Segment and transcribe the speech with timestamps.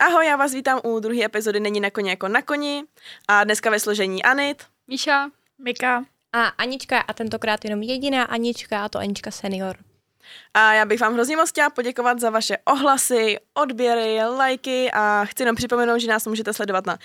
[0.00, 2.84] Ahoj, já vás vítám u druhé epizody Není na koni jako na koni
[3.28, 4.62] a dneska ve složení Anit.
[4.86, 5.30] Míša.
[5.58, 6.04] Mika.
[6.32, 9.76] A Anička a tentokrát jenom jediná Anička a to Anička senior.
[10.54, 15.42] A já bych vám hrozně moc chtěla poděkovat za vaše ohlasy, odběry, lajky a chci
[15.42, 16.98] jenom připomenout, že nás můžete sledovat na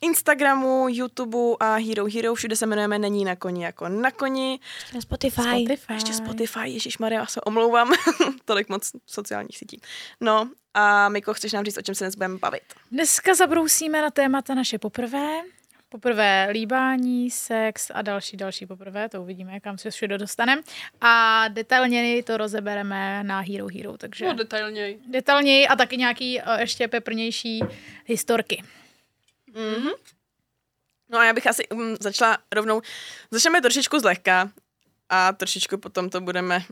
[0.00, 4.60] Instagramu, YouTube a Hero Hero, všude se jmenujeme Není na koni jako na koni.
[4.94, 5.42] Na Spotify.
[5.42, 5.92] Spotify.
[5.92, 7.92] Ještě Spotify, Ježíš Maria, se omlouvám,
[8.44, 9.80] tolik moc sociálních sítí.
[10.20, 12.62] No a Miko, chceš nám říct, o čem se dnes budeme bavit?
[12.92, 15.40] Dneska zabrousíme na témata naše poprvé.
[15.90, 20.62] Poprvé líbání, sex a další, další poprvé, to uvidíme, kam se všude dostaneme.
[21.00, 25.00] A detailněji to rozebereme na Hero Hero, takže No, detailněji.
[25.06, 27.60] detailněji a taky nějaký uh, ještě peprnější
[28.06, 28.62] historky.
[29.52, 29.90] Mm-hmm.
[31.08, 32.80] No a já bych asi um, začala rovnou,
[33.30, 34.50] začneme trošičku zlehka
[35.08, 36.62] a trošičku potom to budeme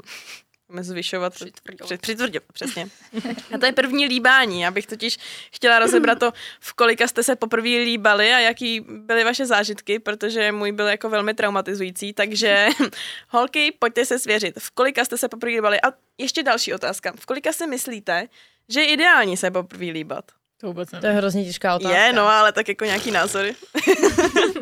[0.80, 1.34] zvyšovat.
[1.34, 1.88] Přitvrdovat.
[1.88, 2.88] Při- Přitvrdovat, přesně.
[3.54, 4.60] A to je první líbání.
[4.60, 5.18] Já bych totiž
[5.52, 10.52] chtěla rozebrat to, v kolika jste se poprvé líbali a jaký byly vaše zážitky, protože
[10.52, 12.66] můj byl jako velmi traumatizující, takže
[13.28, 14.54] holky, pojďte se svěřit.
[14.58, 15.80] V kolika jste se poprvé líbali?
[15.80, 17.12] A ještě další otázka.
[17.18, 18.28] V kolika si myslíte,
[18.68, 20.24] že je ideální se poprvé líbat?
[20.60, 21.98] To vůbec To je hrozně těžká otázka.
[21.98, 23.54] Je, no, ale tak jako nějaký názory.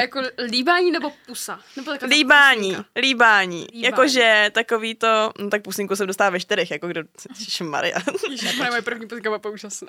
[0.00, 1.60] Jako líbání nebo pusa?
[1.76, 2.84] Nebo taková Líbání, pusinka?
[3.00, 3.56] líbání.
[3.56, 3.82] Líbání.
[3.82, 7.02] Jakože takový to, no, tak pusinku jsem dostala ve čtyřech, jako kdo,
[7.62, 7.98] Maria.
[8.30, 9.88] Ježišmarja, moje první pusinka byla úžasná.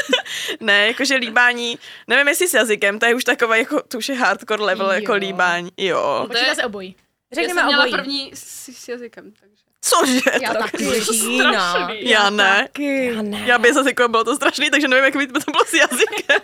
[0.60, 4.14] ne, jakože líbání, nevím jestli s jazykem, to je už takové, jako, to už je
[4.14, 4.92] hardcore level, Jo.
[4.92, 5.70] jako líbání.
[5.76, 6.24] Jo.
[6.26, 6.96] Počítá se obojí.
[7.30, 7.92] Já Řekneme jsem měla obojí.
[8.02, 9.63] první s, s jazykem, takže.
[9.84, 10.20] Cože?
[10.42, 10.84] Já taky.
[10.84, 11.70] Ježína.
[11.70, 12.08] Strašný.
[12.10, 12.68] Já ne.
[12.78, 13.42] Já ne.
[13.46, 16.40] Já by zase jako bylo to strašný, takže nevím, jak by to bylo s jazykem.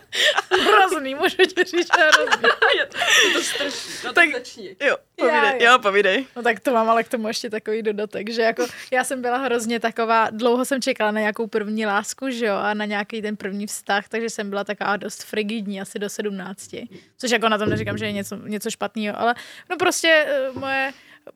[0.66, 2.48] Hrozný, můžu ti říct, že je hrozný.
[2.78, 3.92] Je to, je to strašný.
[4.04, 4.42] No Tak- tak.
[4.88, 6.26] Jo, povídej, Já, jo, povídej.
[6.36, 9.36] No tak to mám ale k tomu ještě takový dodatek, že jako já jsem byla
[9.36, 13.36] hrozně taková, dlouho jsem čekala na nějakou první lásku, že jo, a na nějaký ten
[13.36, 16.70] první vztah, takže jsem byla taková dost frigidní, asi do 17.
[17.18, 19.34] Což jako na tom neříkám, že je něco, něco špatného, ale
[19.70, 20.92] no prostě eh, moje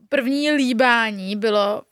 [0.08, 1.82] první líbání bylo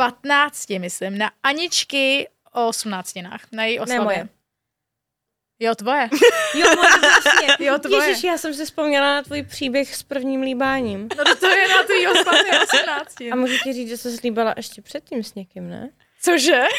[0.00, 3.12] 15, myslím, na Aničky o 18.
[3.52, 4.04] na její oslavě.
[4.04, 4.28] moje.
[5.58, 6.08] Jo, tvoje.
[6.54, 7.56] Jo, moje, vlastně.
[7.66, 8.08] Jo, tvoje.
[8.08, 11.08] Ježiš, já jsem si vzpomněla na tvůj příběh s prvním líbáním.
[11.18, 13.20] No to je na tvý oslavě 18.
[13.32, 15.90] A můžu ti říct, že jsi slíbala ještě předtím s někým, ne?
[16.22, 16.62] Cože?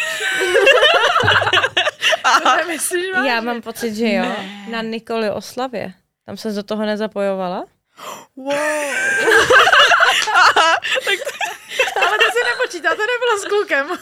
[2.43, 3.31] To nemyslíš, vážně?
[3.31, 4.35] Já mám pocit, že jo.
[4.69, 5.93] Na Nikoli oslavě.
[6.25, 7.65] Tam se do toho nezapojovala?
[8.35, 8.53] Wow.
[12.07, 13.89] Ale to se nepočítá, to nebylo s klukem.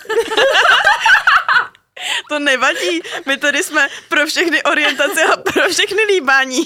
[2.30, 6.66] To nevadí, my tady jsme pro všechny orientace a pro všechny líbání.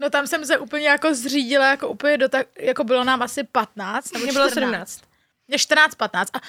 [0.00, 3.44] No tam jsem se úplně jako zřídila, jako úplně do tak, jako bylo nám asi
[3.44, 4.54] 15, nebo Mně bylo 14.
[4.54, 5.07] 17.
[5.48, 6.40] Je 14, 15 a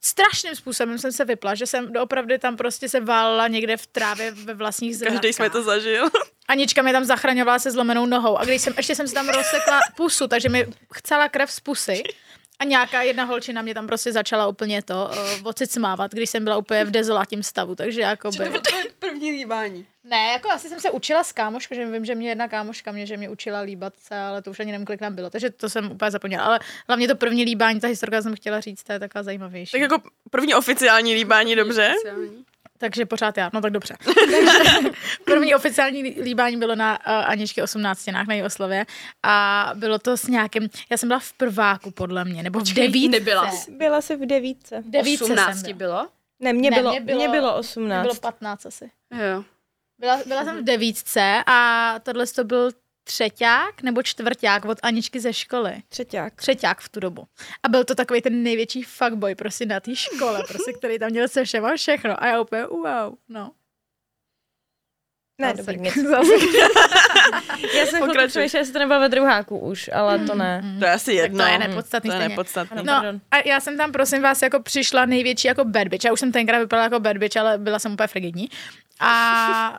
[0.00, 4.30] strašným způsobem jsem se vypla, že jsem opravdu tam prostě se válila někde v trávě
[4.30, 5.20] ve vlastních zrádkách.
[5.20, 6.10] Každý jsme to zažil.
[6.48, 9.80] Anička mě tam zachraňovala se zlomenou nohou a když jsem, ještě jsem si tam rozsekla
[9.96, 12.02] pusu, takže mi chcela krev z pusy.
[12.60, 16.44] A nějaká jedna holčina mě tam prostě začala úplně to uh, ocit smávat, když jsem
[16.44, 18.44] byla úplně v dezolátním stavu, takže jako To by...
[18.48, 19.86] bylo tvoje první líbání.
[20.04, 23.06] Ne, jako asi jsem se učila s kámoškou, že vím, že mě jedna kámoška mě,
[23.06, 25.68] že mě učila líbat se, ale to už ani nevím, kolik nám bylo, takže to
[25.68, 26.44] jsem úplně zapomněla.
[26.44, 29.72] Ale hlavně to první líbání, ta historka jsem chtěla říct, to je taková zajímavější.
[29.72, 31.94] Tak jako první oficiální líbání, dobře?
[32.00, 32.44] Speciální.
[32.80, 33.96] Takže pořád já, no tak dobře.
[34.04, 34.90] Takže
[35.24, 38.86] první oficiální lí- líbání bylo na uh, Aničky 18 na její oslavě
[39.22, 43.18] a bylo to s nějakým, já jsem byla v prváku podle mě, nebo v devítce.
[43.18, 43.70] Nebyla jsi.
[43.70, 44.80] Byla jsi v devítce.
[44.80, 46.02] V devítce 18 jsem byla.
[46.02, 46.08] bylo?
[46.40, 48.02] Ne, mně Ne, bylo, mně bylo- mně bylo Mě 18.
[48.02, 48.90] bylo 15 asi.
[49.32, 49.44] Jo.
[49.98, 52.70] Byla, byla jsem v devítce a tohle to byl
[53.14, 55.72] třeťák nebo čtvrták od Aničky ze školy.
[55.88, 56.34] Třeťák.
[56.34, 57.26] třeťák v tu dobu.
[57.62, 61.28] A byl to takový ten největší fuckboy prostě na té škole, prostě, který tam měl
[61.28, 62.22] se všema všechno.
[62.22, 63.50] A já úplně wow, no.
[65.40, 65.62] Ne, Zase.
[65.72, 66.00] dobrý, něco.
[67.74, 68.28] Já jsem chvilku Pokračuj.
[68.28, 70.76] přemýšlela, jestli to nebylo ve druháku už, ale to ne.
[70.78, 71.44] To je asi jedno.
[71.44, 72.78] to je nepodstatný To je nepodstatný.
[72.78, 72.84] Ano.
[72.86, 73.20] No Pardon.
[73.30, 76.04] a já jsem tam, prosím vás, jako přišla největší jako bad bitch.
[76.04, 78.48] Já už jsem tenkrát vypadala jako bad bitch, ale byla jsem úplně frigidní.
[79.00, 79.76] A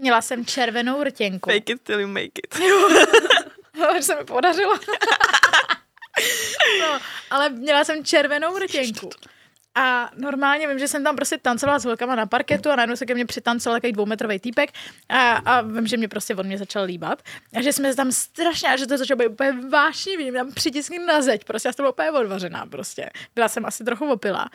[0.00, 1.50] měla jsem červenou rtěnku.
[1.50, 2.56] Fake it till you make it.
[3.88, 4.74] Ale se mi podařilo.
[6.80, 7.00] no,
[7.30, 9.10] ale měla jsem červenou rtěnku.
[9.74, 13.06] A normálně vím, že jsem tam prostě tancovala s holkama na parketu a najednou se
[13.06, 14.70] ke mně přitancoval takový dvoumetrový týpek
[15.08, 17.22] a, a vím, že mě prostě on mě začal líbat.
[17.54, 20.98] A že jsme tam strašně, a že to začalo být úplně vášnivý, mě tam přitiskli
[20.98, 23.10] na zeď, prostě já jsem byla úplně odvařená prostě.
[23.34, 24.50] Byla jsem asi trochu opila.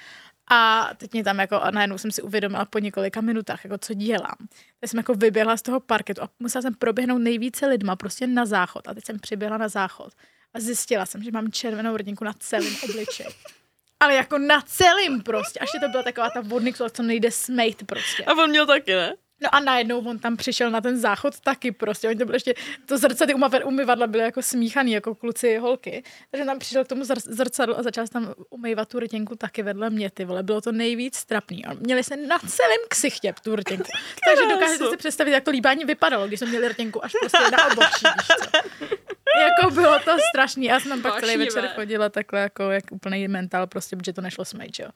[0.52, 3.94] A teď mě tam jako, a najednou jsem si uvědomila po několika minutách, jako co
[3.94, 4.36] dělám.
[4.80, 8.46] Tak jsem jako vyběhla z toho parketu a musela jsem proběhnout nejvíce lidma prostě na
[8.46, 8.88] záchod.
[8.88, 10.14] A teď jsem přiběhla na záchod
[10.54, 13.30] a zjistila jsem, že mám červenou rodinku na celém obličeji.
[14.00, 15.60] Ale jako na celým prostě.
[15.60, 18.26] Až to byla taková ta vodný, co nejde smejt prostě.
[18.26, 19.16] A on měl taky, ne?
[19.46, 22.08] No a najednou on tam přišel na ten záchod taky prostě.
[22.08, 22.54] Oni to byly ještě,
[22.86, 26.04] to zrcadlo umaver- umyvadla byly jako smíchaný, jako kluci holky.
[26.32, 29.90] Takže tam přišel k tomu zr- zrcadlu a začal tam umývat tu rtěnku taky vedle
[29.90, 30.44] mě, ty vole.
[30.44, 31.66] Bylo to nejvíc trapný.
[31.66, 33.84] A měli se na celém ksichtě tu rtěnku.
[34.28, 37.66] Takže dokážete si představit, jak to líbání vypadalo, když jsme měli rtěnku až prostě na
[37.72, 38.06] obočí.
[39.40, 40.66] Jako bylo to strašný.
[40.66, 44.22] Já jsem tam pak celý večer chodila takhle jako jak úplný mental, prostě, protože to
[44.22, 44.90] nešlo smejt, že jo.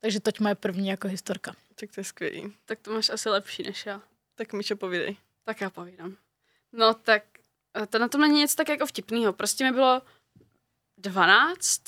[0.00, 1.54] Takže toť moje první jako historka.
[1.74, 2.52] Tak to je skvělý.
[2.64, 4.02] Tak to máš asi lepší než já.
[4.34, 5.16] Tak Míšo, povídej.
[5.44, 6.16] Tak já povídám.
[6.72, 7.22] No tak
[7.82, 9.32] eh, to na tom není nic tak jako vtipného.
[9.32, 10.02] Prostě mi bylo
[10.96, 11.82] 12.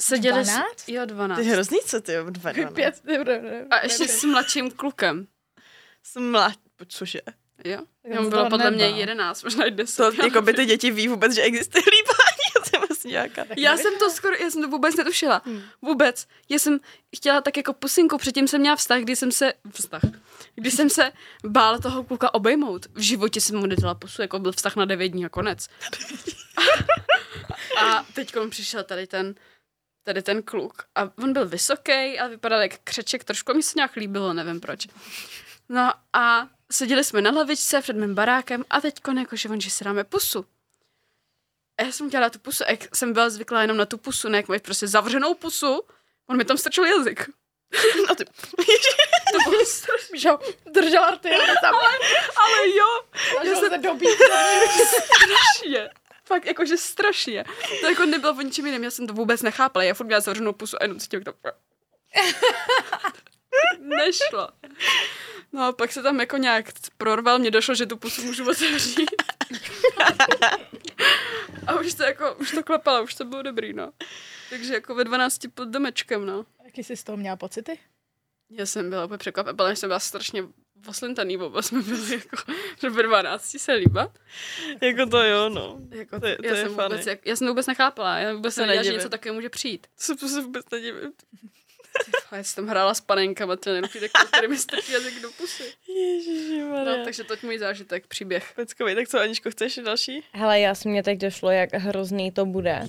[0.00, 0.88] Seděli s- 12?
[0.88, 1.38] Jo, 12.
[1.38, 3.02] Ty hrozný, co ty, jo, dva, dva, Pět,
[3.70, 5.26] A ještě s mladším klukem.
[6.02, 6.54] Jsem mlad,
[6.88, 7.20] cože?
[7.64, 7.78] Jo?
[8.16, 8.98] To bylo podle mě nebál.
[8.98, 10.16] 11, možná i 10.
[10.16, 12.42] To jako by ty děti ví vůbec, že existuje líbání.
[12.58, 13.44] Já jsem vlastně nějaká.
[13.56, 15.42] Já jsem to skoro, já jsem to vůbec netušila.
[15.44, 15.62] Hmm.
[15.82, 16.26] Vůbec.
[16.48, 16.80] Já jsem
[17.16, 20.02] chtěla tak jako pusinku, předtím jsem měla vztah, kdy jsem se, vztah,
[20.54, 21.12] kdy jsem se
[21.46, 22.86] bála toho kluka obejmout.
[22.94, 25.68] V životě jsem mu nedala pusu, jako byl vztah na 9 dní a konec.
[27.80, 29.34] a teď on přišel tady ten,
[30.04, 30.82] tady ten kluk.
[30.94, 33.52] A on byl vysoký a vypadal jak křeček trošku.
[33.52, 34.86] A mi se nějak líbilo, nevím proč.
[35.68, 39.70] No a seděli jsme na lavičce před mým barákem a teď jako, že on, že
[39.70, 40.46] si dáme pusu.
[41.78, 44.38] A já jsem dělala tu pusu, jak jsem byla zvyklá jenom na tu pusu, ne
[44.38, 45.82] jak máš prostě zavřenou pusu,
[46.30, 47.30] on mi tam strčil jazyk.
[48.08, 48.24] No ty,
[49.32, 50.20] To bylo strašný.
[50.20, 50.28] Že
[50.72, 51.30] držela ty
[51.62, 51.74] tam.
[52.36, 52.86] Ale jo,
[53.44, 54.08] Já jsem se dobít.
[54.88, 55.90] strašně.
[56.24, 57.44] Fakt jakože strašně.
[57.80, 59.84] To jako nebylo o ničem jiném, já jsem to vůbec nechápala.
[59.84, 61.50] Já furt měla zavřenou pusu a jenom cítila, jak to...
[63.78, 64.48] Nešlo.
[65.52, 66.66] No a pak se tam jako nějak
[66.98, 69.10] prorval, mně došlo, že tu pusu můžu otevřít.
[71.66, 73.92] A už to jako, už to klepalo, už to bylo dobrý, no.
[74.50, 76.46] Takže jako ve 12 pod domečkem, no.
[76.64, 77.78] Jaký jsi z toho měla pocity?
[78.50, 80.44] Já jsem byla úplně překvapená, protože jsem byla strašně
[80.88, 82.36] oslintaný, oba jsme byli jako,
[82.80, 84.18] že ve 12 se líbat.
[84.82, 85.78] jako to jo, no.
[85.90, 86.88] Jako, To je- to já, je jsem funny.
[86.88, 89.48] vůbec, jak, já jsem to vůbec nechápala, já vůbec Se nevěděla, že něco takového může
[89.50, 89.86] přijít.
[90.20, 91.12] To se vůbec nedivím.
[92.30, 95.30] A já jsem tam hrála s panenkama, ty nenuky, tak který mi strčí jazyk do
[95.30, 95.72] pusy.
[95.88, 96.96] Ježišimarja.
[96.96, 98.52] No, takže toť můj zážitek, příběh.
[98.56, 100.22] Peckovi, tak co, Aničko, chceš další?
[100.32, 102.88] Hele, já si mě teď došlo, jak hrozný to bude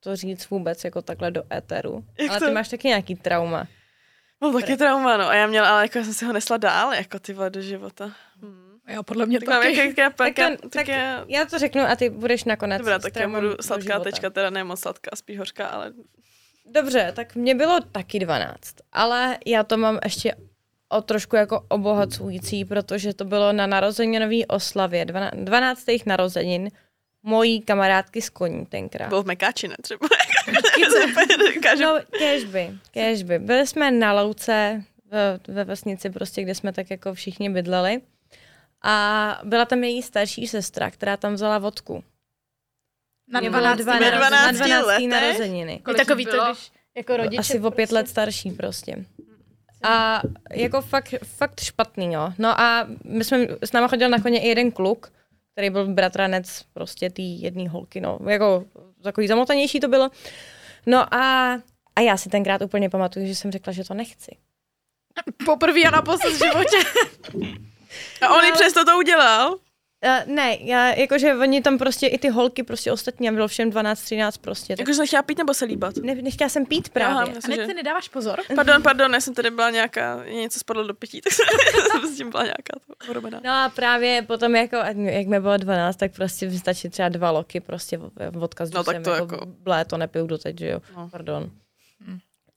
[0.00, 2.04] to říct vůbec jako takhle do éteru.
[2.18, 2.46] Jak Ale to?
[2.46, 3.66] ty máš taky nějaký trauma.
[4.40, 5.28] Mám taky trauma, no.
[5.28, 7.60] A já měla, ale jako já jsem si ho nesla dál, jako ty vole, do
[7.60, 8.12] života.
[8.42, 8.78] Hmm.
[8.88, 9.76] Jo, podle mě Tak taky.
[9.76, 12.78] jak, jak, jak, Tak to- tak, tak já, Já to řeknu a ty budeš nakonec.
[12.78, 15.92] Dobrá, tak já budu sladká tečka, teda ne moc sladká, spíš hořká, ale
[16.64, 20.34] Dobře, tak mě bylo taky 12, ale já to mám ještě
[20.88, 25.34] o trošku jako obohacující, protože to bylo na narozeninový oslavě, 12.
[25.36, 25.84] 12.
[26.06, 26.70] narozenin
[27.22, 29.08] mojí kamarádky z koní tenkrát.
[29.08, 30.08] byl v Mekáči, ne třeba.
[31.80, 33.38] No, kežby, kežby.
[33.38, 38.00] Byli jsme na louce ve, ve vesnici, prostě, kde jsme tak jako všichni bydleli.
[38.82, 42.04] A byla tam její starší sestra, která tam vzala vodku.
[43.32, 43.80] Na Mě bylo 12.
[43.80, 44.86] 12, Ve 12 na 12.
[44.86, 45.08] letech?
[45.08, 45.72] narozeniny.
[45.72, 46.46] Je Kolik takový jí to, bylo?
[46.52, 47.40] když jako rodiče...
[47.40, 49.04] Asi o pět let starší prostě.
[49.82, 52.32] A jako fakt, fakt špatný, jo.
[52.38, 55.12] No a my jsme, s náma chodil na koně i jeden kluk,
[55.52, 58.18] který byl bratranec prostě té jedné holky, no.
[58.28, 58.64] Jako
[59.02, 60.10] takový zamotanější to bylo.
[60.86, 61.52] No a,
[61.96, 64.36] a já si tenkrát úplně pamatuju, že jsem řekla, že to nechci.
[65.46, 66.76] Poprvé a naposled v životě.
[68.20, 69.58] A on i přesto to udělal.
[70.06, 73.70] Uh, ne, já, jakože oni tam prostě, i ty holky prostě ostatní, a bylo všem
[73.70, 74.72] 12, 13 prostě.
[74.72, 75.96] Tak Jakože jsem chtěla pít nebo se líbat?
[75.96, 77.14] ne, nechtěla jsem pít právě.
[77.14, 77.66] Aha, A myslím, teď že...
[77.66, 78.40] si nedáváš pozor?
[78.56, 82.30] Pardon, pardon, já jsem tady byla nějaká, něco spadlo do pití, tak jsem s tím
[82.30, 83.40] byla nějaká to urobená.
[83.44, 87.60] No a právě potom, jako, jak mi bylo 12, tak prostě stačí třeba dva loky,
[87.60, 87.98] prostě
[88.30, 91.08] vodka s No, tak to jako, jako- blé, to nepiju doteď, že jo, No.
[91.08, 91.50] pardon.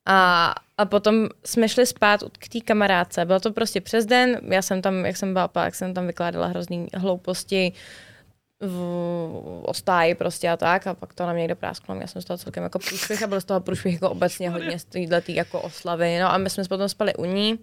[0.06, 3.24] A, a potom jsme šli spát k té kamarádce.
[3.24, 6.46] Bylo to prostě přes den, já jsem tam, jak jsem byla pak, jsem tam vykládala
[6.46, 7.72] hrozný hlouposti
[8.60, 8.80] v,
[9.62, 11.94] o stáji prostě a tak a pak to na mě někdo prásklo.
[11.94, 14.78] Já jsem z toho celkem jako průšvih a byl z toho průšvih jako obecně hodně
[14.78, 16.18] z téhle jako oslavy.
[16.18, 17.58] No a my jsme potom spali u ní,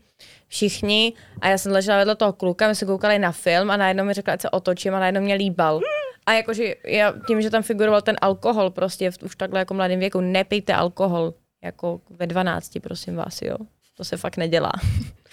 [0.48, 4.04] všichni a já jsem ležela vedle toho kluka, my jsme koukali na film a najednou
[4.04, 5.80] mi řekla, ať se otočím a najednou mě líbal.
[6.26, 10.00] A jakože já, tím, že tam figuroval ten alkohol prostě v, už takhle jako mladém
[10.00, 11.34] věku, nepijte alkohol
[11.64, 13.58] jako ve 12, prosím vás, jo.
[13.98, 14.72] To se fakt nedělá.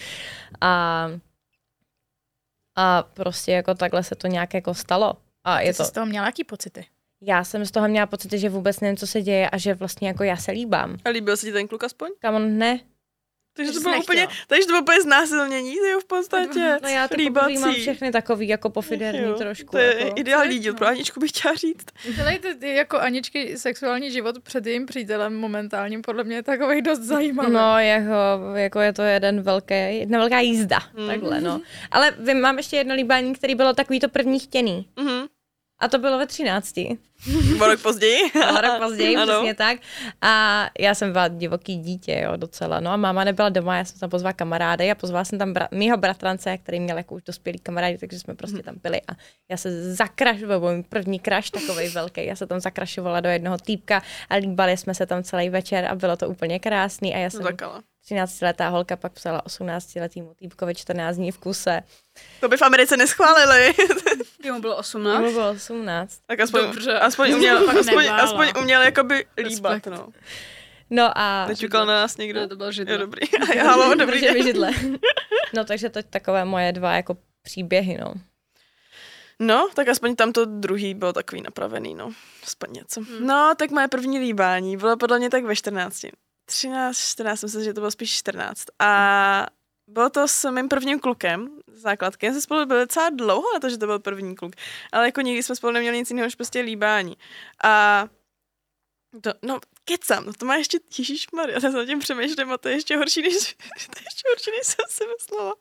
[0.61, 1.07] a,
[2.75, 5.13] a prostě jako takhle se to nějak jako stalo.
[5.43, 6.85] A Ty je jsi to, z toho měla jaký pocity?
[7.21, 10.07] já jsem z toho měla pocit, že vůbec nevím, co se děje a že vlastně
[10.07, 10.97] jako já se líbám.
[11.05, 12.09] A líbil se ti ten kluk aspoň?
[12.19, 12.79] Kam on ne,
[13.53, 16.77] Takže to bylo úplně, takže to bylo úplně znásilnění, jo, v podstatě.
[16.83, 17.15] No já to
[17.59, 19.71] mám všechny takový jako pofiderní Jo, trošku.
[19.71, 20.13] To je jako.
[20.19, 21.85] ideální díl pro Aničku, bych chtěla říct.
[22.15, 26.99] Dělejte ty jako Aničky sexuální život před jejím přítelem momentálním, podle mě je takový dost
[26.99, 27.51] zajímavý.
[27.53, 28.13] No, jako,
[28.55, 31.07] jako je to jeden velký, jedna velká jízda, Mm.
[31.07, 31.61] takhle, no.
[31.91, 34.87] Ale vím, mám ještě jedno líbání, který bylo takový to první chtěný.
[34.99, 35.25] Mhm.
[35.81, 36.77] A to bylo ve 13.
[37.61, 38.19] O rok později.
[38.57, 39.33] O rok později, Ano.
[39.33, 39.77] přesně tak.
[40.21, 42.79] A já jsem byla divoký dítě, jo, docela.
[42.79, 45.67] No a máma nebyla doma, já jsem tam pozvala kamarády a pozvala jsem tam bra-
[45.71, 49.11] mýho bratrance, který měl jako už dospělý kamarády, takže jsme prostě tam byli a
[49.51, 53.57] já se zakrašovala, byl můj první kraš takový velký, já se tam zakrašovala do jednoho
[53.57, 57.29] týpka a líbali jsme se tam celý večer a bylo to úplně krásný a já
[57.29, 57.81] jsem Zakala.
[58.11, 61.81] 13-letá holka pak psala 18-letýmu týpkovi 14 dní v kuse.
[62.39, 63.73] To by v Americe neschválili.
[64.43, 64.77] Jemu bylo No?
[64.79, 65.31] 18.
[65.33, 66.19] bylo 18.
[66.27, 66.99] tak aspoň, Dobře.
[66.99, 69.97] aspoň uměl, aspoň, aspoň uměl jakoby líbat, Respekt.
[69.97, 70.07] no.
[70.89, 71.45] No a...
[71.47, 72.39] Nečukal na nás někdo.
[72.39, 72.93] Ne, to byl židle.
[72.93, 73.27] Jo, dobrý.
[73.59, 74.31] Halo, dobrý.
[74.33, 74.71] Mi židle.
[75.53, 78.13] No takže to takové moje dva jako příběhy, no.
[79.39, 82.11] No, tak aspoň tam to druhý bylo takový napravený, no.
[82.43, 83.01] Aspoň něco.
[83.01, 83.27] Hmm.
[83.27, 86.05] No, tak moje první líbání bylo podle mě tak ve 14.
[86.45, 88.63] 13, 14, myslím si, že to bylo spíš 14.
[88.79, 89.45] A
[89.87, 91.47] bylo to s mým prvním klukem,
[91.81, 92.33] základkem.
[92.33, 94.53] Jsme spolu byli docela dlouho na to, že to byl první kluk.
[94.91, 97.17] Ale jako nikdy jsme spolu neměli nic jiného, než prostě líbání.
[97.63, 98.05] A
[99.21, 102.69] to, no, kecám, no to má ještě, Ježíš Maria, já se tím přemýšlím a to
[102.69, 103.33] je ještě horší, než,
[103.93, 105.53] to je ještě horší, než jsem si myslela.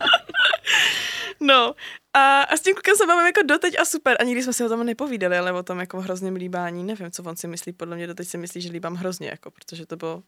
[1.40, 1.74] no,
[2.14, 4.16] a, a s tím klukem se bavím jako doteď a super.
[4.20, 6.84] A nikdy jsme si o tom nepovídali, ale o tom jako hrozném líbání.
[6.84, 7.72] Nevím, co on si myslí.
[7.72, 10.22] Podle mě doteď si myslí, že líbám hrozně, jako, protože to bylo...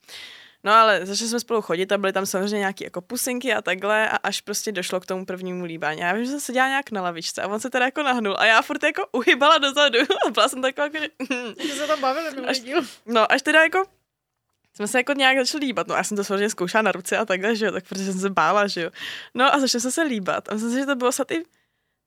[0.64, 4.08] No ale začali jsme spolu chodit a byly tam samozřejmě nějaké jako pusinky a takhle
[4.08, 6.02] a až prostě došlo k tomu prvnímu líbání.
[6.02, 8.36] A já vím, že jsem seděla nějak na lavičce a on se teda jako nahnul
[8.38, 11.08] a já furt jako uhybala dozadu a byla jsem taková jako, že...
[11.68, 12.62] Že se tam bavili Až-.
[13.06, 13.84] No, až teda jako
[14.74, 15.86] jsme se jako nějak začali líbat.
[15.88, 18.20] No, já jsem to samozřejmě zkoušela na ruce a takhle, že jo, tak protože jsem
[18.20, 18.90] se bála, že jo.
[19.34, 20.48] No a začali jsme se líbat.
[20.48, 21.44] A myslím si, že to bylo snad i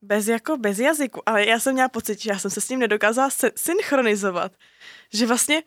[0.01, 2.79] bez jako, bez jazyku, ale já jsem měla pocit, že já jsem se s ním
[2.79, 4.51] nedokázala se- synchronizovat.
[5.13, 5.63] Že vlastně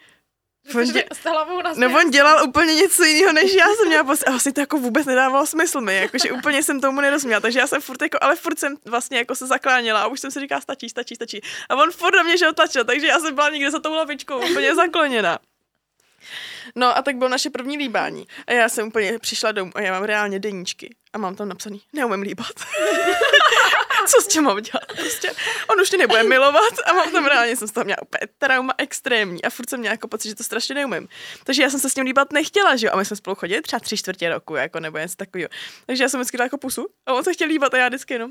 [0.75, 4.05] on, dě, S hlavou na no, on dělal úplně něco jiného, než já jsem měla
[4.05, 4.25] pocit.
[4.25, 7.41] A vlastně to jako vůbec nedávalo smysl mi, jakože úplně jsem tomu nerozuměla.
[7.41, 10.31] Takže já jsem furt jako, ale furt jsem vlastně jako se zakláněla a už jsem
[10.31, 11.41] si říkala, stačí, stačí, stačí.
[11.69, 14.39] A on furt do mě že tlačil, takže já jsem byla někde za tou lavičkou
[14.51, 15.39] úplně zakloněna.
[16.75, 18.27] No a tak bylo naše první líbání.
[18.47, 20.95] A já jsem úplně přišla domů a já mám reálně deníčky.
[21.13, 22.53] A mám tam napsaný, neumím líbat.
[24.17, 24.87] Co s tím mám dělat?
[24.97, 25.33] Prostě
[25.69, 29.45] on už mě nebude milovat a mám tam reálně, jsem toho měla úplně trauma extrémní
[29.45, 31.09] a furt jsem měla jako pocit, že to strašně neumím.
[31.45, 32.93] Takže já jsem se s ním líbat nechtěla, že jo?
[32.93, 35.49] A my jsme spolu chodili třeba tři čtvrtě roku, jako nebo něco takového.
[35.87, 38.15] Takže já jsem vždycky dala jako pusu a on se chtěl líbat a já vždycky
[38.15, 38.31] jenom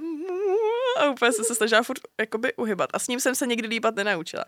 [0.97, 2.89] a úplně jsem se snažila furt jakoby uhybat.
[2.93, 4.45] A s ním jsem se nikdy líbat nenaučila.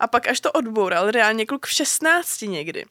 [0.00, 2.84] A pak až to odboural, reálně kluk v 16 někdy.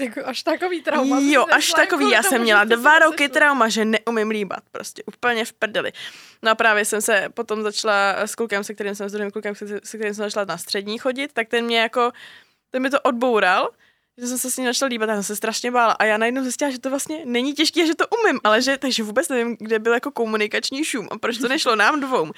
[0.00, 1.18] Jako až takový trauma.
[1.20, 5.44] Jo, až zašla takový, já jsem měla dva roky trauma, že neumím líbat, prostě úplně
[5.44, 5.92] v prdeli.
[6.42, 9.54] No a právě jsem se potom začala s klukem, se kterým jsem, s druhým klukem,
[9.54, 12.12] se se kterým jsem začala na střední chodit, tak ten mě jako,
[12.70, 13.70] ten mi to odboural,
[14.18, 16.42] že jsem se s ním začala líbat, já jsem se strašně bála a já najednou
[16.42, 19.56] zjistila, že to vlastně není těžké, a že to umím, ale že, takže vůbec nevím,
[19.60, 22.30] kde byl jako komunikační šum a proč to nešlo nám dvou.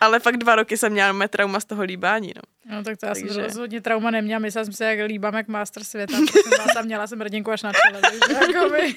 [0.00, 2.42] Ale fakt dva roky jsem měla mé trauma z toho líbání, no.
[2.76, 4.38] No tak to já jsem Takže- rozhodně trauma neměla.
[4.38, 6.16] Myslela jsem si, jak líbám jak master světa.
[6.16, 8.00] Jsem tam měla jsem hrdinku až na čele.
[8.00, 8.96] Takže jakoby,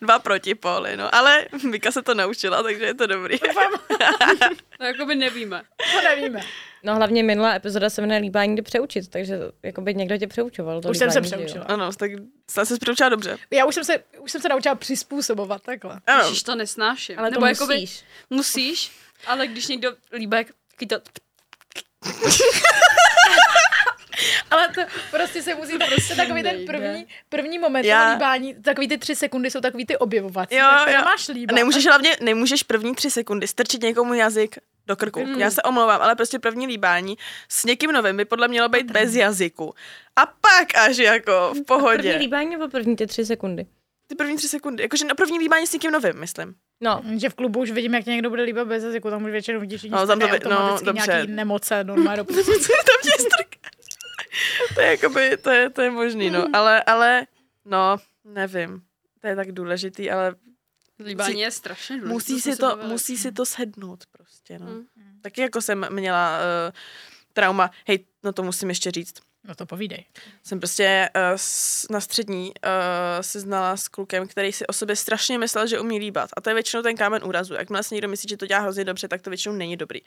[0.00, 1.14] Dva protipóly, no.
[1.14, 3.38] Ale Vika se to naučila, takže je to dobrý.
[4.80, 5.62] No, jakoby nevíme.
[5.92, 6.40] to nevíme.
[6.82, 10.80] No hlavně minulá epizoda se jmenuje Líbání jde přeučit, takže jakoby někdo tě přeučoval.
[10.80, 11.64] To Už jsem se přeučila.
[11.64, 12.10] Ano, tak
[12.50, 13.36] jsi se přiučila dobře.
[13.50, 16.00] Já už jsem se, už jsem se naučila přizpůsobovat takhle.
[16.06, 16.22] Ano.
[16.24, 17.18] Ježiš, to nesnáším.
[17.18, 18.04] Ale to Nebo jakoby musíš.
[18.30, 18.92] musíš,
[19.26, 20.46] ale když někdo líbá, jak
[20.88, 20.96] to,
[24.50, 24.80] Ale to
[25.10, 29.16] prostě se musí, prostě takový ten první, první moment Já- toho líbání, takový ty tři
[29.16, 30.54] sekundy jsou takový ty objevovací.
[30.54, 31.00] Jo, jo.
[31.04, 31.54] máš A líbat.
[31.56, 35.20] nemůžeš hlavně, nemůžeš první tři sekundy strčit někomu jazyk do krku.
[35.26, 35.40] Mm.
[35.40, 37.18] Já se omlouvám, ale prostě první líbání
[37.48, 39.74] s někým novým by podle mělo být bez jazyku.
[40.16, 42.16] A pak až jako v První pohodě.
[42.16, 43.66] líbání nebo první ty tři sekundy?
[44.08, 44.82] Ty první tři sekundy.
[44.82, 46.54] Jakože na první líbání s někým novým, myslím.
[46.82, 49.30] No, Že v klubu už vidím, jak tě někdo bude líbat bez jazyku, tam už
[49.30, 51.12] většinou vidíš, že No, no, tam to tam vy- no, dobře.
[51.12, 53.68] nějaký nemoce, normálně do to mě strká.
[54.74, 56.46] to je jakoby, to je, to je možný, no.
[56.52, 57.26] Ale, ale,
[57.64, 58.82] no, nevím.
[59.20, 60.34] To je tak důležitý, ale
[61.04, 62.12] líbání je strašně důležité.
[62.12, 62.88] musí si se to, bavili.
[62.88, 64.66] musí si to sednout prostě, no.
[64.66, 64.86] Mm.
[65.22, 66.72] Taky jako jsem měla uh,
[67.32, 69.14] trauma, hej, no to musím ještě říct.
[69.48, 70.04] No to povídej.
[70.42, 71.22] Jsem prostě uh,
[71.90, 72.70] na střední uh,
[73.20, 76.30] se znala s klukem, který si o sobě strašně myslel, že umí líbat.
[76.36, 77.54] A to je většinou ten kámen úrazu.
[77.54, 80.00] Jakmile si někdo myslí, že to dělá hrozně dobře, tak to většinou není dobrý.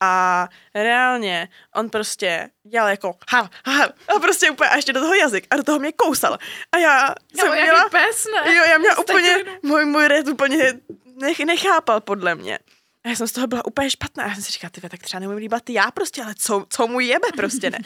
[0.00, 5.14] A reálně on prostě dělal jako ha, ha, a prostě úplně a ještě do toho
[5.14, 6.38] jazyk a do toho mě kousal.
[6.72, 7.88] A já jsem měla...
[7.88, 8.54] pes, ne?
[8.54, 10.72] Jo, já měla Tak úplně, můj, můj red úplně
[11.20, 12.58] nech, nechápal podle mě.
[13.04, 14.26] A já jsem z toho byla úplně špatná.
[14.26, 17.00] Já jsem si říkala, ty tak třeba neumím líbat já prostě, ale co, co mu
[17.00, 17.78] jebe prostě ne.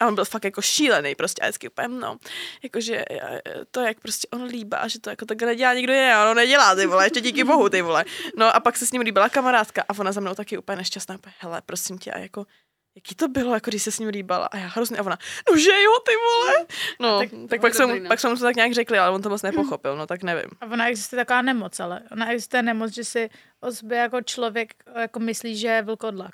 [0.00, 2.16] A on byl fakt jako šílený prostě a vždycky úplně, no,
[2.62, 3.40] jakože eh,
[3.70, 6.86] to, jak prostě on líbá, že to jako takhle nedělá nikdo jiný, ono nedělá, ty
[6.86, 8.04] vole, ještě díky bohu, ty vole.
[8.36, 11.18] No a pak se s ním líbila kamarádka a ona za mnou taky úplně nešťastná,
[11.38, 12.46] hele, prosím tě, a jako,
[12.96, 15.18] jaký to bylo, jako když se s ním líbala a já hrozně, a ona,
[15.50, 16.66] no že jo, ty vole.
[17.00, 18.08] No, tak, tak tak pak, jsem, dobrý, no.
[18.08, 20.50] pak jsem mu to tak nějak řekli, ale on to moc nepochopil, no tak nevím.
[20.60, 24.74] A ona existuje taková nemoc, ale ona existuje nemoc, že si o sobě jako člověk
[24.96, 26.32] jako myslí, že je vlkodlak.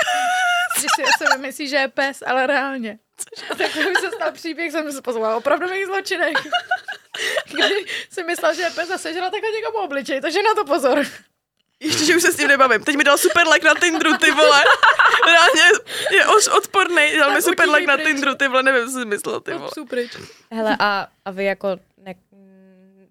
[0.80, 2.98] že si o sobě myslí, že je pes, ale reálně.
[3.50, 6.36] A takový se stal příběh, jsem se pozvala opravdu mých zločinech.
[7.50, 11.06] Kdy si myslel, že je pes a sežral takhle někomu obličej, takže na to pozor.
[11.80, 12.84] Ještě, že už se s tím nebavím.
[12.84, 14.62] Teď mi dal super like na Tinderu, ty vole.
[15.26, 15.62] Reálně
[16.10, 17.12] je už odporný.
[17.18, 17.96] Dal mi super like na.
[17.96, 19.70] Tinderu, ty vole, nevím, co jsi myslel, ty vole.
[19.88, 20.12] pryč.
[20.52, 21.68] Hele, a, a vy jako
[22.04, 22.14] ne,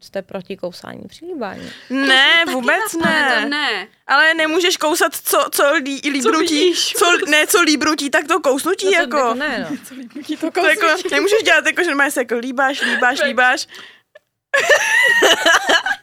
[0.01, 1.71] jste proti kousání při líbání?
[1.89, 3.45] Ne, vůbec ne.
[3.49, 3.87] ne.
[4.07, 6.73] Ale nemůžeš kousat, co, co lí, líbnutí.
[6.75, 9.33] Co, ne, co líbnutí, tak to kousnutí, No to jako.
[9.33, 9.77] ne, no.
[10.51, 13.67] To To jako, nemůžeš dělat jako, že máš se jako líbáš, líbáš, líbáš.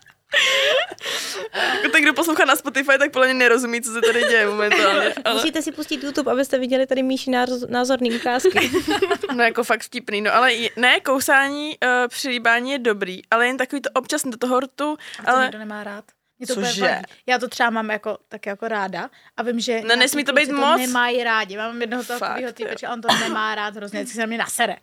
[1.74, 5.14] jako ten, kdo poslouchá na Spotify, tak podle mě nerozumí, co se tady děje momentálně.
[5.24, 8.70] Ale, Musíte si pustit YouTube, abyste viděli tady Míši náz- názorný ukázky.
[9.36, 10.20] no jako fakt vtipný.
[10.20, 14.22] No ale je- ne, kousání uh, při líbání je dobrý, ale jen takový to občas
[14.24, 16.04] do toho rtu, A to ale nikdo nemá rád.
[16.38, 17.00] Mě to Cože?
[17.26, 20.50] Já to třeba mám jako, tak jako ráda a vím, že No, nesmí to být
[20.50, 20.78] moc.
[20.80, 21.56] nemají rádi.
[21.56, 24.38] Mám jednoho takového Fakt, typu, a on to nemá rád hrozně, vždycky se na mě
[24.38, 24.76] nasere.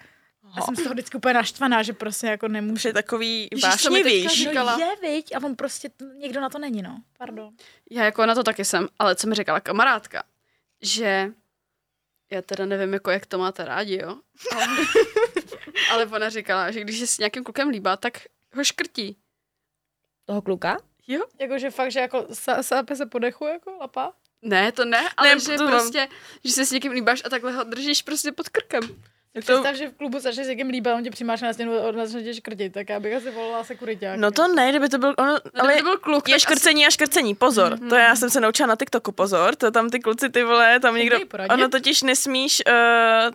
[0.58, 2.74] A jsem z toho vždycky úplně naštvaná, že prostě jako nemůžu.
[2.74, 4.44] už je takový vášnivější.
[4.44, 4.78] říkala.
[4.78, 5.36] No je, viď?
[5.36, 6.98] A on prostě, někdo na to není, no.
[7.18, 7.54] Pardon.
[7.92, 10.24] Já jako na to taky jsem, ale co mi říkala kamarádka,
[10.82, 11.32] že
[12.32, 14.18] já teda nevím, jako jak to máte rádi, jo.
[14.56, 14.66] Ale,
[15.92, 18.22] ale ona říkala, že když se s nějakým klukem líbá, tak
[18.56, 19.18] ho škrtí.
[20.26, 20.78] Toho kluka?
[21.08, 21.22] Jo?
[21.40, 22.28] Jakože fakt, že jako
[22.62, 24.14] sápe se podechu, jako lapa.
[24.42, 26.08] Ne, to ne, ale Ne, že to prostě,
[26.44, 28.82] že se s někým líbáš a takhle ho držíš prostě pod krkem.
[29.34, 31.74] Tak to, Představ, že v klubu začneš s někým líbá, on tě přimáš na stěnu
[31.74, 34.20] a začne tě škrtit, tak já bych asi volala sekuriták.
[34.20, 36.90] no to ne, kdyby to byl, ono, No, ale to byl kluk, je škrcení a
[36.90, 37.78] škrcení, pozor.
[37.80, 37.90] Mhm.
[37.90, 39.56] To já jsem se naučila na TikToku, pozor.
[39.56, 41.18] To tam ty kluci, ty vole, tam někdo...
[41.50, 42.74] Ono totiž nesmíš uh,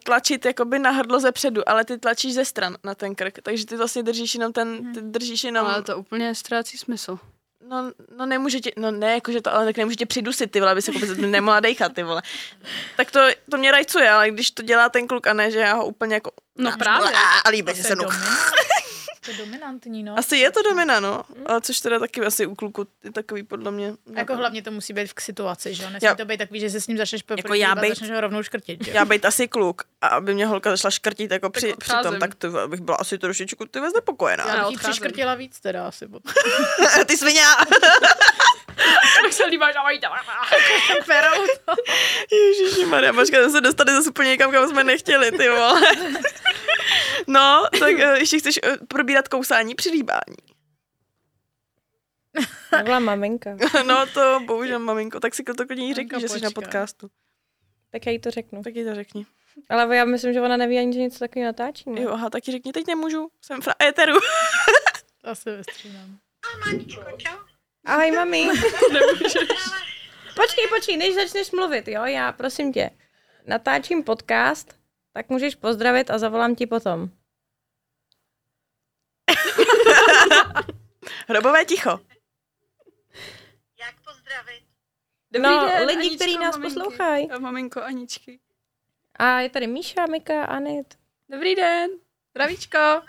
[0.04, 3.38] tlačit jakoby na hrdlo ze předu, ale ty tlačíš ze stran na ten krk.
[3.42, 5.66] Takže ty vlastně držíš jenom ten, ty držíš jenom...
[5.66, 7.18] Ale to úplně ztrácí smysl.
[7.68, 10.72] No, no nemůže tě, no ne, jakože to, ale tak nemůže tě přidusit, ty vole,
[10.72, 12.22] aby se jako nemohla dejchat, ty vole.
[12.96, 15.74] Tak to, to mě rajcuje, ale když to dělá ten kluk a ne, že já
[15.74, 16.30] ho úplně jako...
[16.58, 17.10] No právě.
[17.10, 18.28] A, a líbí se se dominant.
[19.28, 20.18] To je dominantní, no.
[20.18, 21.22] Asi je to domina, no.
[21.46, 23.92] Ale což teda taky asi u kluku je takový podle mě.
[24.14, 25.90] Jako hlavně to musí být v situaci, že jo?
[25.90, 27.88] Nesmí Já- to být takový, že se s ním začneš Jako poprvé já líbat, bejt-
[27.88, 28.90] začneš ho rovnou škrtit, že?
[28.90, 32.44] Já být asi kluk a aby mě holka začala škrtit jako při, při tom, tak
[32.44, 34.44] vole, bych byla asi trošičku ty znepokojená.
[34.48, 36.32] Já Já bych přiškrtila víc teda asi potom.
[37.06, 37.42] ty svině!
[39.22, 40.00] Tak se líbáš a mají
[41.06, 41.72] Perou to.
[42.32, 45.80] Ježíši Maria, počkej, jsme se dostali zase úplně někam, kam jsme nechtěli, ty vole.
[47.26, 50.36] No, tak eh, ještě chceš eh, probírat kousání při líbání.
[52.70, 53.56] To byla maminka.
[53.86, 57.08] No to bohužel, maminko, tak si to klidně jí řekni, že jsi na podcastu.
[57.90, 58.62] Tak já jí to řeknu.
[58.62, 59.26] Tak jí to řekni.
[59.70, 62.00] Ale já myslím, že ona neví ani, že něco takového natáčíme.
[62.00, 64.14] Jo, aha, tak jí řekni, teď nemůžu, jsem v éteru.
[65.22, 66.18] To asi vystřídám.
[67.84, 68.48] Ahoj, mami.
[70.36, 72.04] počkej, počkej, než začneš mluvit, jo?
[72.04, 72.90] Já, prosím tě,
[73.46, 74.78] natáčím podcast,
[75.12, 77.08] tak můžeš pozdravit a zavolám ti potom.
[81.28, 82.00] Hrobové ticho.
[83.80, 84.62] Jak pozdravit?
[85.38, 87.30] no, lidi, kteří nás poslouchají.
[87.30, 88.40] A maminko Aničky.
[89.14, 90.98] A je tady Míša, Mika, Anit.
[91.28, 91.90] Dobrý den.
[92.30, 92.78] Zdravíčko.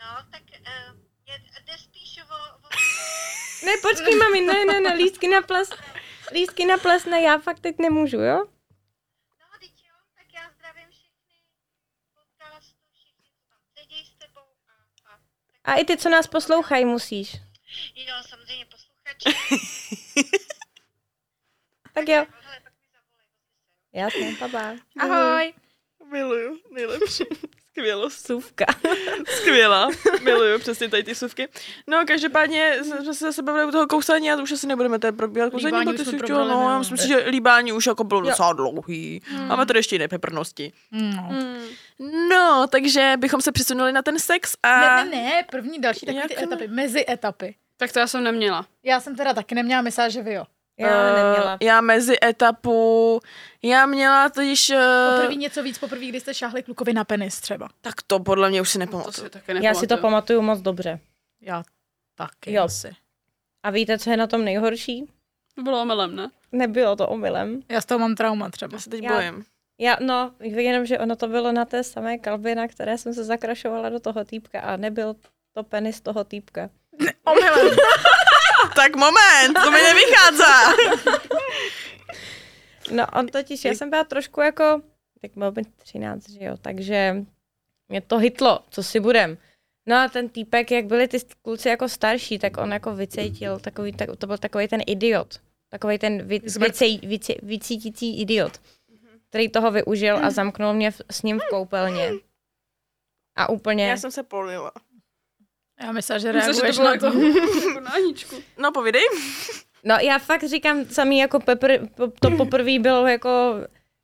[0.00, 0.96] No, tak uh,
[1.26, 1.34] je,
[1.66, 2.68] jde spíš o, o...
[3.64, 5.68] Ne, počkej, mami, ne, ne, ne, lístky na ples.
[6.32, 8.36] Lístky na ples, ne, já fakt teď nemůžu, jo?
[8.38, 11.36] No, teď jo, tak já zdravím všechny
[12.14, 14.40] podcastu, všichni, co tam sedí s tebou
[15.06, 17.32] a, a A i ty, co nás poslouchají, musíš.
[17.94, 19.38] jo, samozřejmě posluchači.
[21.94, 22.26] Tak jo.
[23.92, 24.74] Jasně, baba.
[25.00, 25.52] Ahoj.
[26.10, 27.24] Miluju, nejlepší.
[27.78, 28.26] Skvělost.
[28.26, 28.64] Sůvka.
[29.26, 29.88] Skvělá.
[30.22, 31.48] Miluju přesně tady ty suvky.
[31.86, 35.16] No, každopádně jsme se zase bavili u toho kousání a to už asi nebudeme tady
[35.16, 37.86] probíhat kousání, Líbání už protože jsme probrali chtěla, no, já myslím si, že líbání už
[37.86, 39.22] jako bylo docela dlouhý.
[39.46, 40.72] Máme tady ještě jiné peprnosti.
[40.92, 41.32] No.
[42.30, 44.80] No, takže bychom se přesunuli na ten sex a...
[44.80, 47.54] Ne, ne, ne, první, další, taky ty etapy, mezi etapy.
[47.76, 48.66] Tak to já jsem neměla.
[48.82, 50.44] Já jsem teda taky neměla, myslela, že vy jo.
[50.78, 51.58] Já Eh, neměla.
[51.62, 53.20] Já mezi etapu,
[53.62, 54.76] já měla totiž, uh,
[55.16, 57.68] Poprvé něco víc, poprvé, kdy jste šáhli klukovi na penis třeba.
[57.80, 59.28] tak to podle mě už si To nepamatuju.
[59.30, 59.64] si.
[59.64, 61.00] Já si to pamatuju moc dobře.
[61.40, 61.62] Já
[62.14, 62.62] taky Jo.
[62.64, 62.90] asi.
[63.62, 65.04] A víte, co je na tom nejhorší?
[65.56, 66.30] To bylo omylem, ne?
[66.52, 67.62] Nebylo to omylem.
[67.68, 68.74] Já z toho mám trauma třeba.
[68.76, 69.44] Já se teď Já- bojím.
[69.78, 73.24] Já, no, jenom, že ono to bylo na té samé kalbě, na které jsem se
[73.24, 75.16] zakrašovala do toho týpka a nebyl
[75.54, 76.70] to penis toho týpka.
[77.24, 77.76] Omylem.
[78.76, 80.42] Tak moment, to mi nevychází.
[82.90, 84.82] No, on totiž, já jsem byla trošku jako,
[85.20, 87.16] tak bylo by 13, že jo, takže
[87.88, 89.38] mě to hitlo, co si budem.
[89.86, 93.92] No a ten týpek, jak byli ty kluci jako starší, tak on jako vycítil, takový,
[93.92, 95.40] tak, to byl takový ten idiot.
[95.68, 98.60] Takový ten vy, vycej, vycej, vycítící idiot,
[99.28, 102.10] který toho využil a zamknul mě v, s ním v koupelně.
[103.36, 103.88] A úplně...
[103.88, 104.72] Já jsem se polila.
[105.80, 107.68] Já myslela, že Myslím, že reaguješ to bylo na jako, to.
[107.68, 108.36] jako na Aničku.
[108.58, 109.02] No povídej.
[109.84, 111.78] No já fakt říkám, samý jako pepr,
[112.20, 113.54] to poprvé bylo jako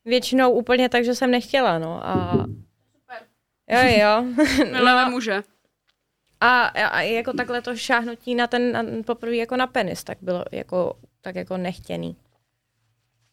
[0.05, 2.45] většinou úplně tak, že jsem nechtěla, no a...
[3.71, 4.45] Jo, jo.
[4.73, 5.43] Milé muže.
[6.41, 10.19] A, a, a jako takhle to šáhnutí na ten na, poprvé jako na penis, tak
[10.21, 12.17] bylo jako, tak jako nechtěný.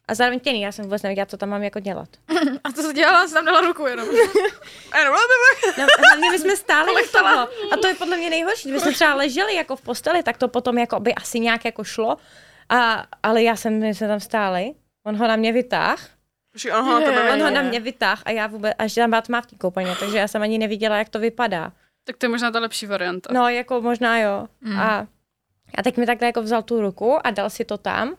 [0.08, 2.10] A zároveň chtěný, já jsem vůbec nevěděla, co tam mám jako dělat.
[2.64, 3.28] A co jsi dělala?
[3.28, 4.08] Jsi tam dala ruku jenom.
[5.78, 7.48] No, hlavně my jsme stáli u toho.
[7.74, 8.64] A to je podle mě nejhorší.
[8.70, 11.84] Kdyby jsme třeba leželi jako v posteli, tak to potom jako by asi nějak jako
[11.84, 12.18] šlo.
[12.70, 14.74] A, ale já jsem, my jsme tam stáli,
[15.08, 15.98] on ho na mě vytáhl,
[16.56, 17.34] Že on ho na tebe Je.
[17.34, 19.96] on ho na mě vytáhl a já vůbec, až tam byla tma v té koupelně,
[20.00, 21.72] takže já jsem ani neviděla, jak to vypadá.
[22.04, 23.34] Tak to je možná ta lepší varianta.
[23.34, 24.48] No, jako možná jo.
[24.80, 25.06] A,
[25.78, 28.16] a teď mi takhle jako vzal tu ruku a dal si to tam.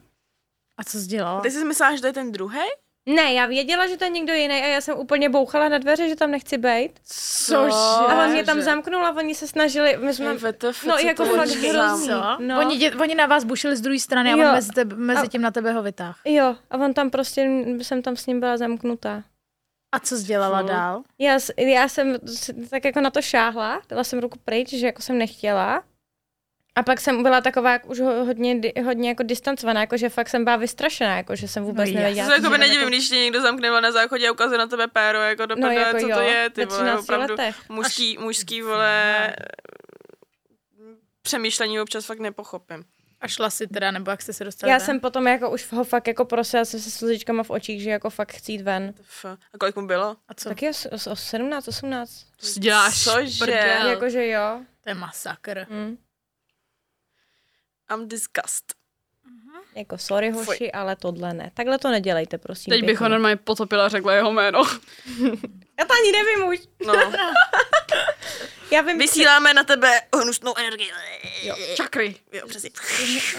[0.79, 1.41] A co jsi dělala?
[1.41, 2.59] Ty jsi myslela, že to je ten druhý?
[3.07, 6.09] Ne, já věděla, že to je někdo jiný a já jsem úplně bouchala na dveře,
[6.09, 6.91] že tam nechci být.
[7.47, 7.71] Cože?
[8.09, 8.65] A on mě tam Cože?
[8.65, 12.09] zamknul a oni se snažili, my jsme, VTF, no co jako to fakt hrozný.
[12.39, 12.59] No.
[12.59, 14.49] Oni, dě, oni na vás bušili z druhé strany a Jo.
[14.49, 16.15] on mezi, tebe, mezi A- tím na tebe ho vytáhl.
[16.25, 17.51] Jo, a on tam prostě,
[17.83, 19.23] jsem tam s ním byla zamknutá.
[19.93, 21.03] A co dělala dál?
[21.19, 22.17] Já, já jsem
[22.71, 25.83] tak jako na to šáhla, dala jsem ruku pryč, že jako jsem nechtěla.
[26.79, 30.29] A pak jsem byla taková jak už ho- hodně, hodně jako distancovaná, jako že fakt
[30.29, 32.27] jsem byla vystrašená, jako že jsem vůbec No no, nevěděla.
[32.29, 34.87] To se jako by nedivím, když tě někdo zamkne na záchodě a ukazuje na tebe
[34.89, 37.57] péro, jako do No jako co jo, to je, ty vole, 13 opravdu letech.
[37.69, 39.33] mužský, mužský, vole,
[41.23, 42.85] přemýšlení občas fakt nepochopím.
[43.21, 44.87] A šla si teda, nebo jak jste se dostali Já ven?
[44.87, 48.11] jsem potom jako už ho fakt jako prosila se se slzičkama v očích, že jako
[48.11, 48.95] fakt chci jít ven.
[49.03, 49.25] F.
[49.25, 50.17] A kolik mu bylo?
[50.29, 50.49] A co?
[50.49, 50.71] Tak je
[51.11, 52.11] o 17, 18.
[52.41, 53.53] To si děláš Cože?
[53.89, 54.61] Jakože jo.
[54.85, 55.67] To je masakr.
[55.71, 55.97] Hm.
[57.95, 58.65] I'm disgust.
[59.77, 60.45] Jako sorry Fuj.
[60.45, 61.51] hoši, ale tohle ne.
[61.55, 62.71] Takhle to nedělejte, prosím.
[62.71, 64.63] Teď bych ho normálně potopila a řekla jeho jméno.
[65.79, 66.59] Já to ani nevím už.
[66.87, 66.95] No.
[68.71, 70.91] Já vím, Vysíláme na tebe hnusnou energii.
[71.43, 71.57] Jo.
[71.75, 72.17] Čakry.
[72.33, 72.71] Jo, přesně.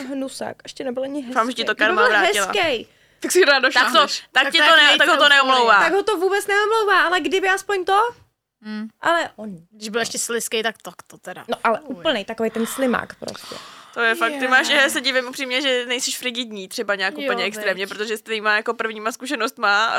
[0.07, 1.33] hnusák, ještě nebyl ani hezký.
[1.33, 2.45] Doufám, že ti to karma vrátila.
[2.45, 2.85] Hezkej,
[3.19, 4.09] Tak si ráda Tak to, tak,
[4.43, 5.79] Tak ti to ne, tak ho to neomlouvá.
[5.79, 7.99] tak ho to vůbec neomlouvá, ale kdyby aspoň to,
[8.62, 8.88] Hmm.
[9.01, 9.49] ale on.
[9.71, 11.45] Když byl ještě sliskej, tak to, to teda.
[11.47, 13.55] No ale úplný takový ten slimák prostě.
[13.93, 14.49] To je fakt, ty Yeah.
[14.49, 17.45] máš, já se divím upřímně, že nejsi frigidní třeba nějak Jo, úplně veď.
[17.47, 19.93] extrémně, protože s tvýma jako prvníma zkušenostma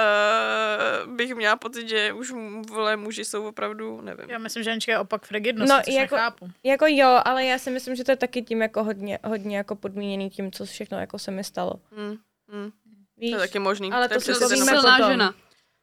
[1.07, 2.33] uh, bych měla pocit, že už
[2.71, 4.31] vole muži jsou opravdu, nevím.
[4.31, 6.51] Já myslím, že Anička je opak frigidnosti, No, což jako- nechápu.
[6.65, 9.77] Jako jo, ale já si myslím, že to je taky tím jako hodně, hodně jako
[9.77, 11.73] podmíněný tím, co všechno jako se mi stalo.
[11.97, 12.17] Hmm,
[12.49, 12.71] hmm,
[13.17, 13.31] Víš?
[13.31, 13.93] to je taky možný.
[13.93, 14.65] ale to je to si povíme.
[14.67, 15.11] Silná potom.
[15.13, 15.35] žena.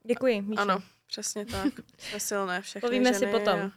[0.06, 0.62] Děkuji, Míša.
[0.62, 1.74] Ano, přesně tak.
[1.98, 3.60] Jsme silné všechny Povíme si ženy potom.
[3.60, 3.72] A...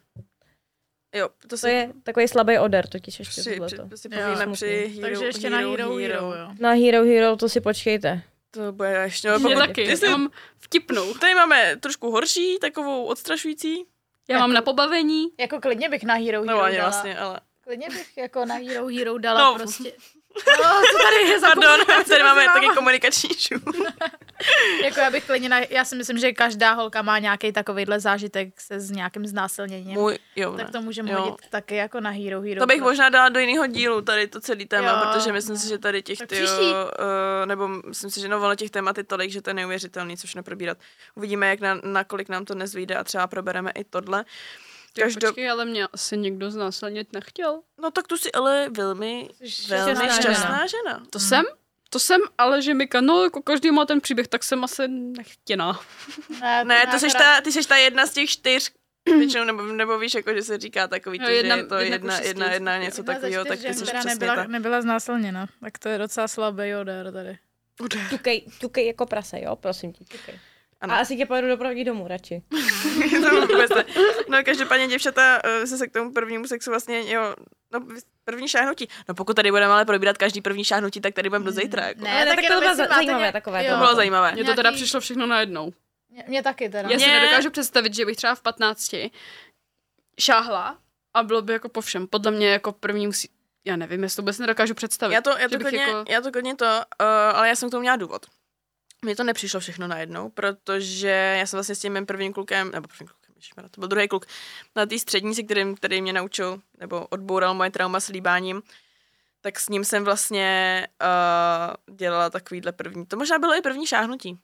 [1.15, 3.89] Jo, to, To si je takový slabý oder totiž ještě při, při, tohleto.
[3.89, 4.21] to si Jo.
[4.25, 6.49] povíme při Hero, Takže ještě na Hero Hero, jo.
[6.61, 8.23] Na Hero Hero to si počkejte.
[8.51, 9.29] To bude ještě.
[9.31, 9.81] No, Mě pokud, taky.
[9.83, 11.15] jestli, Já mám vtipnou.
[11.15, 13.85] Tady máme trošku horší, takovou odstrašující.
[14.29, 15.27] Já mám na pobavení.
[15.41, 16.89] Jako klidně bych na Hero Hero No ani dala.
[16.91, 17.41] vlastně, ale...
[17.61, 19.55] Klidně bych jako na Hero Hero dala No.
[19.59, 19.93] prostě.
[20.37, 23.61] No, co tady je za Pardon, tady máme taky komunikační šum.
[24.85, 28.61] Jako já bych klidně, na, já si myslím, že každá holka má nějaký takovýhle zážitek
[28.61, 29.95] se s nějakým znásilněním.
[29.95, 32.61] Můj, jo, tak to můžeme hodit taky jako na Hero Hero.
[32.61, 35.13] To bych možná dala do jiného dílu, tady to celý téma, Jo.
[35.13, 36.49] protože myslím si, že tady těch ty, uh,
[37.47, 40.35] nebo myslím si, že no, ono těch témat je tolik, že to je neuvěřitelný, což
[40.35, 40.79] neprobírat.
[41.15, 44.25] Uvidíme, jak na, nakolik nám to dnes vyjde a třeba probereme i tohle.
[44.25, 44.70] Každou...
[44.95, 45.29] Každou...
[45.29, 47.61] Počkej, ale mě asi někdo znásilnit nechtěl.
[47.83, 51.03] No tak tu si ale velmi, Jsi velmi šťastná šťastná žena.
[51.11, 51.45] To jsem?
[51.91, 55.81] To jsem, ale že Mika, no jako každý má ten příběh, tak jsem asi nechtěná.
[56.41, 58.71] Ne, Ne, to seš ta, ty seš ta jedna z těch čtyř,
[59.19, 61.75] Většinou, nebo, nebo víš, jako, že se říká takový, Jo, to, jedna- že je to
[61.79, 64.45] jedna jedna, ku jedna, jedna, něco Jedna ze takového, tak ty jsi přesně nebyla, ta.
[64.47, 65.47] nebyla znásilněna.
[65.61, 67.39] Tak to je docela slabý odér tady.
[68.11, 70.39] Tukej, tukej jako prase, jo, prosím tě, tukej.
[70.81, 70.95] Ano.
[70.95, 72.43] A asi tě pojedu doprovodit domů radši.
[73.23, 73.85] to vůbec ne.
[74.29, 77.35] No každopádně děvčata eh, se se k tomu prvnímu sexu vlastně, jo,
[77.73, 77.81] no
[78.25, 78.89] první šáhnutí.
[79.09, 81.87] No pokud tady budeme ale probírat každý první šáhnutí, tak tady budeme do zítra.
[81.89, 82.01] Jako.
[82.05, 83.73] Ne, Ale tak tak to bylo zajímavé nějak- takové jo.
[83.73, 84.33] To bylo zajímavé.
[84.33, 85.73] Mně to teda přišlo všechno najednou.
[86.11, 86.89] Mě, mě taky teda.
[86.91, 88.95] Já si Mě- nedokážu představit, že bych třeba v 15
[90.21, 90.79] šáhla
[91.15, 92.07] a bylo by jako po všem.
[92.07, 93.29] Podle mě jako první musí,
[93.65, 95.15] já nevím, jestli to vůbec nedokážu představit.
[95.15, 97.71] Já to, já to, klidně, jako- já to klidně to, uh, ale já jsem k
[97.71, 98.27] tomu měla důvod.
[99.05, 102.89] Mně to nepřišlo všechno najednou, protože já jsem vlastně s tím mým prvním klukem, nebo
[102.89, 104.27] prvním klukem, ježišmarja, to byl druhý kluk,
[104.77, 108.63] na té střední, se kterým, který mě naučil, nebo odboural moje trauma s líbáním,
[109.41, 110.87] tak s ním jsem vlastně
[111.89, 113.07] uh, dělala takovýhle první.
[113.07, 114.39] To možná bylo i první šáhnutí.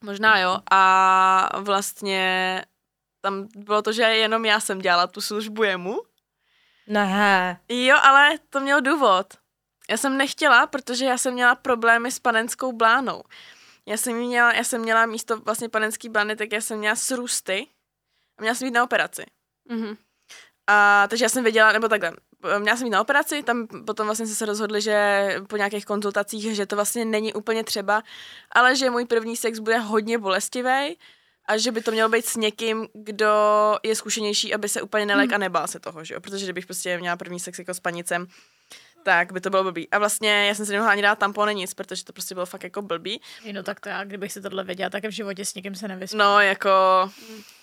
[0.00, 0.58] Možná jo.
[0.70, 2.62] A vlastně
[3.20, 6.02] tam bylo to, že jenom já jsem dělala tu službu jemu.
[6.86, 7.60] Ne.
[7.68, 9.26] Jo, ale to měl důvod.
[9.90, 13.22] Já jsem nechtěla, protože já jsem měla problémy s panenskou blánou.
[13.88, 17.66] Já jsem měla, já jsem měla místo vlastně panenský blány, tak já jsem měla srůsty
[18.38, 19.24] a měla jsem jít na operaci.
[19.68, 19.96] Mhm.
[20.66, 22.12] A takže já jsem věděla, nebo takhle,
[22.58, 26.66] měla jsem jít na operaci, tam potom vlastně se rozhodli, že po nějakých konzultacích, že
[26.66, 28.02] to vlastně není úplně třeba,
[28.52, 30.98] ale že můj první sex bude hodně bolestivý
[31.48, 33.32] a že by to mělo být s někým, kdo
[33.82, 36.20] je zkušenější, aby se úplně nelek a nebál se toho, že jo?
[36.20, 38.26] Protože kdybych prostě měla první sex jako s panicem,
[39.06, 39.88] tak by to bylo blbý.
[39.90, 42.64] A vlastně já jsem si nemohla ani dát tampony nic, protože to prostě bylo fakt
[42.64, 43.20] jako blbý.
[43.52, 46.18] No tak to já, kdybych si tohle věděla, tak v životě s nikým se nevyspím.
[46.18, 46.70] No, jako...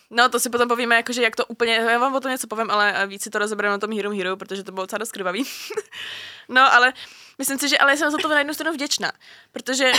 [0.09, 2.71] No, to si potom povíme, jakože jak to úplně, já vám o tom něco povím,
[2.71, 5.43] ale víc si to rozebereme na tom Hero Hero, protože to bylo docela dost krvavý.
[6.49, 6.93] no, ale
[7.37, 9.11] myslím si, že ale jsem za to na jednu stranu vděčná,
[9.51, 9.91] protože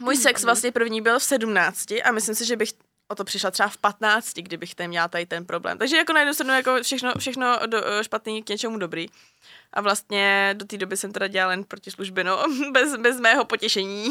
[0.00, 2.72] můj sex vlastně první byl v 17 a myslím si, že bych
[3.08, 5.78] o to přišla třeba v 15, kdybych tam měla tady ten problém.
[5.78, 9.06] Takže jako na jednu stranu jako všechno, všechno do, špatný k něčemu dobrý.
[9.72, 14.08] A vlastně do té doby jsem teda dělala jen protislužby, no, bez, bez mého potěšení.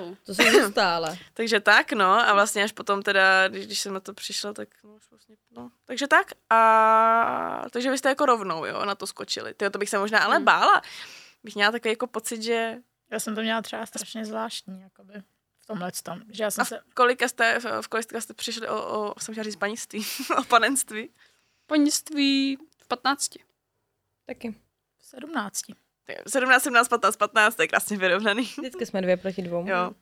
[0.00, 0.14] Oh.
[0.26, 1.18] To jsou stále.
[1.34, 4.68] Takže tak, no, a vlastně až potom teda, když, když jsem na to přišla, tak
[4.84, 5.70] no, už vlastně, no.
[5.84, 9.54] Takže tak a takže vy jste jako rovnou, jo, na to skočili.
[9.54, 10.44] Tyjo, to bych se možná ale Hmm.
[10.44, 10.82] bála.
[11.44, 12.76] Bych měla takový jako pocit, že
[13.10, 15.22] Já jsem to měla třeba strašně zvláštní, jakoby
[15.66, 16.80] v tomhle tom, že já jsem a v se...
[16.94, 20.06] kolika jste, v, kolika jste přišli o, o jsem chtěla říct paniství,
[20.38, 21.10] o panenství.
[21.66, 23.28] Panictví v 15.
[24.26, 24.54] Taky.
[24.98, 25.60] v 17.
[26.04, 28.42] Tak 17, 17, 15, 15, to je krásně vyrovnaný.
[28.58, 29.68] Vždycky jsme dvě proti dvou.
[29.68, 29.92] Jo.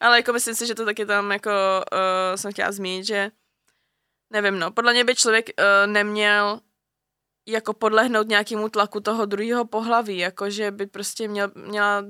[0.00, 1.50] Ale jako myslím si, že to taky tam jako
[1.92, 3.30] uh, jsem chtěla zmínit, že
[4.30, 6.60] nevím, no, podle mě by člověk uh, neměl
[7.46, 12.04] jako podlehnout nějakému tlaku toho druhého pohlaví, jako že by prostě měl, měla,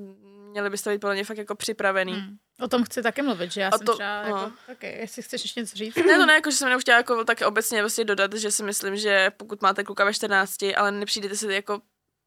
[0.50, 2.12] měli byste být podle mě fakt jako připravený.
[2.12, 2.36] Hmm.
[2.60, 4.28] O tom chci taky mluvit, že já O jsem to- třeba no.
[4.28, 5.94] jako, taky, jestli chceš ještě něco říct.
[5.96, 8.62] Ne, to ne, jako, že jsem jenom chtěla jako tak obecně vlastně dodat, že si
[8.62, 11.80] myslím, že pokud máte kluka ve 14, ale nepřijdete si jako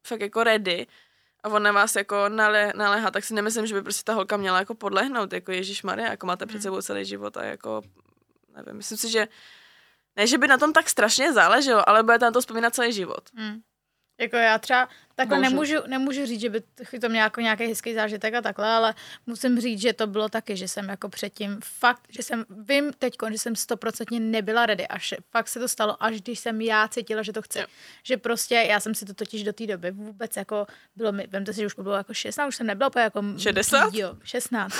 [0.06, 0.86] fakt jako ready
[1.44, 4.36] a on na vás jako nale, naléhá, tak si nemyslím, že by prostě ta holka
[4.36, 6.62] měla jako podlehnout, jako Ježíš Maria, jako máte před Hmm.
[6.62, 7.82] sebou celý život a jako,
[8.56, 9.28] nevím, myslím si, že
[10.16, 13.30] ne, že by na tom tak strašně záleželo, ale budete na to vzpomínat celý život.
[13.34, 13.60] Hmm.
[14.18, 16.62] Jako já třeba takhle nemůžu, nemůžu říct, že by
[17.00, 18.94] to měl jako nějaký hezký zážitek a takhle, ale
[19.26, 23.14] musím říct, že to bylo taky, že jsem jako předtím fakt, že jsem, vím teď,
[23.30, 27.22] že jsem stoprocentně nebyla ready, až fakt se to stalo, až když jsem já cítila,
[27.22, 27.58] že to chci.
[27.58, 27.66] Jo.
[28.02, 31.52] Že prostě, já jsem si to totiž do té doby vůbec jako, bylo mi, vemte
[31.52, 33.90] si, že už bylo jako 16, už jsem nebyla úplně jako 60?
[33.90, 34.74] kýďo, 16.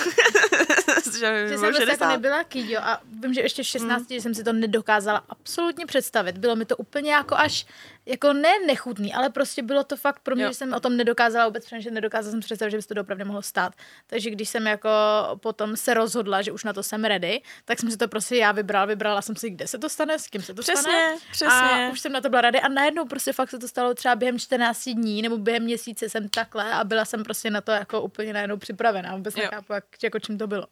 [1.19, 2.07] že Že jsem prostě jako 60.
[2.07, 4.21] nebyla kýďo a vím, že ještě v 16 mm.
[4.21, 6.37] jsem si to nedokázala absolutně představit.
[6.37, 7.65] Bylo mi to úplně jako až,
[8.05, 10.49] jako ne nechutný, ale prostě bylo to fakt pro mě, Jo.
[10.49, 13.01] že jsem o tom nedokázala vůbec přemýšlet, nedokázala jsem si představit, že by se to
[13.01, 13.73] opravdu mohlo stát.
[14.07, 14.89] Takže když jsem jako
[15.35, 18.51] potom se rozhodla, že už na to jsem ready, tak jsem si to prostě já
[18.51, 20.75] vybrala, vybrala jsem si, kde se to stane, s kým se to stane.
[20.81, 21.47] Přesně, přesně.
[21.87, 24.15] A už jsem na to byla rady a najednou prostě fakt se to stalo třeba
[24.15, 28.01] během 14 dní nebo během měsíce jsem takhle a byla jsem prostě na to jako
[28.01, 29.15] úplně najednou připravená.
[29.15, 29.43] Vůbec Jo.
[29.43, 30.67] nechápu, jak, jako čím to bylo.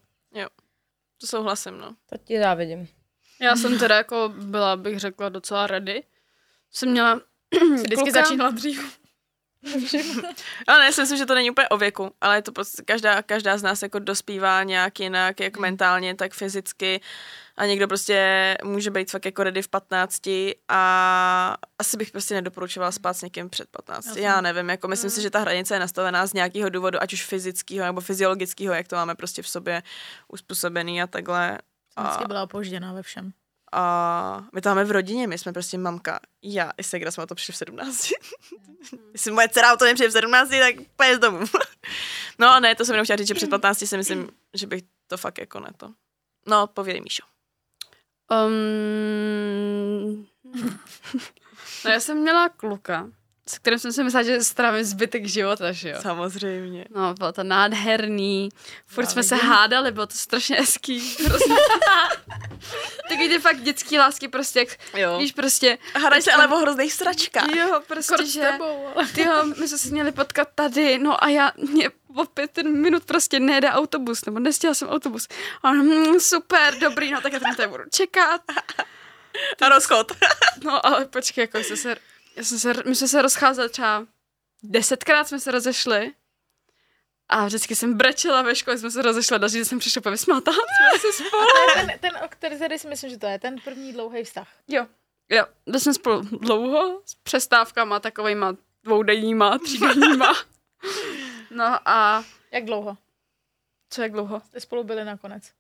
[1.21, 1.95] To souhlasím, no.
[2.09, 2.87] To ti závidím.
[3.41, 6.03] Já jsem teda jako byla, bych řekla, docela ready.
[6.71, 7.21] Jsem měla
[7.73, 8.11] vždycky kluka.
[8.11, 9.01] začínala dřív.
[10.67, 12.83] Ale ne, já si myslím, že to není úplně o věku, ale je to prostě,
[12.83, 17.01] každá, každá z nás jako dospívá nějak jinak, jak mentálně, tak fyzicky
[17.55, 20.21] a někdo prostě může být fakt jako ready v 15
[20.67, 24.05] a asi bych prostě nedoporučovala spát s někým před 15.
[24.05, 24.21] Jasně.
[24.21, 27.25] Já nevím, jako myslím si, že ta hranice je nastavená z nějakého důvodu, ať už
[27.25, 29.83] fyzického nebo fyziologického, jak to máme prostě v sobě
[30.27, 31.57] uspůsobený a takhle.
[31.93, 33.33] Jsem vždycky byla opožděná ve všem.
[33.71, 37.27] A my to máme v rodině, my jsme prostě mamka, já i Segra jsme o
[37.27, 38.09] to přišli v 17.
[39.13, 41.39] Jestli moje dcera o to nepřijde v 17, tak pojď z domu.
[42.39, 44.83] no a ne, to jsem jenom chtěla říct, že před 15 si myslím, že bych
[45.07, 45.93] to fakt jako ne to.
[46.47, 47.23] No, povědej, Míšo.
[48.31, 50.27] Um,
[51.85, 53.09] no já jsem měla kluka,
[53.49, 55.97] s kterým jsem si myslela, že strávím zbytek života, že jo.
[56.01, 56.85] Samozřejmě.
[56.95, 58.49] No, bylo to nádherný.
[58.87, 59.49] Furt Já jsme se vidím.
[59.49, 61.15] hádali, bylo to strašně hezký.
[61.25, 61.53] Prostě.
[63.09, 65.17] Taky ty fakt dětský lásky, prostě, jak, Jo.
[65.17, 67.55] víš, prostě, hrají se ale o hrozných sračkách.
[67.55, 69.07] jo, prostě, Kort že, tebou, ale...
[69.07, 73.05] ty jo, my jsme se měli potkat tady, no a já, mě o pět minut
[73.05, 75.27] prostě nejde autobus, nebo nestihla jsem autobus.
[75.63, 78.41] A on, mm, super, dobrý, no tak já tam tady budu čekat.
[79.61, 80.11] A rozchod.
[80.63, 81.95] No ale počkej, jako jsme se,
[82.35, 84.07] já jsem se, my jsme se rozcházeli třeba
[84.63, 86.13] desetkrát jsme se rozešli
[87.29, 90.51] a vždycky jsem brečela ve škole, jsme se rozešli, další den jsem přišla úplně vysmátá,
[90.51, 91.45] jsme se spolu.
[91.47, 94.23] To je ten, ten, o který tady si myslím, že to je ten první dlouhý
[94.23, 94.47] vztah.
[94.67, 94.87] Jo,
[95.29, 100.33] jo, byli jsme spolu dlouho, s přestávkama takovejma dvoudenníma, třídenníma.
[101.51, 102.97] No a Jak dlouho
[103.91, 104.39] co jak dlouho?
[104.39, 105.53] jste spolu byli nakonec?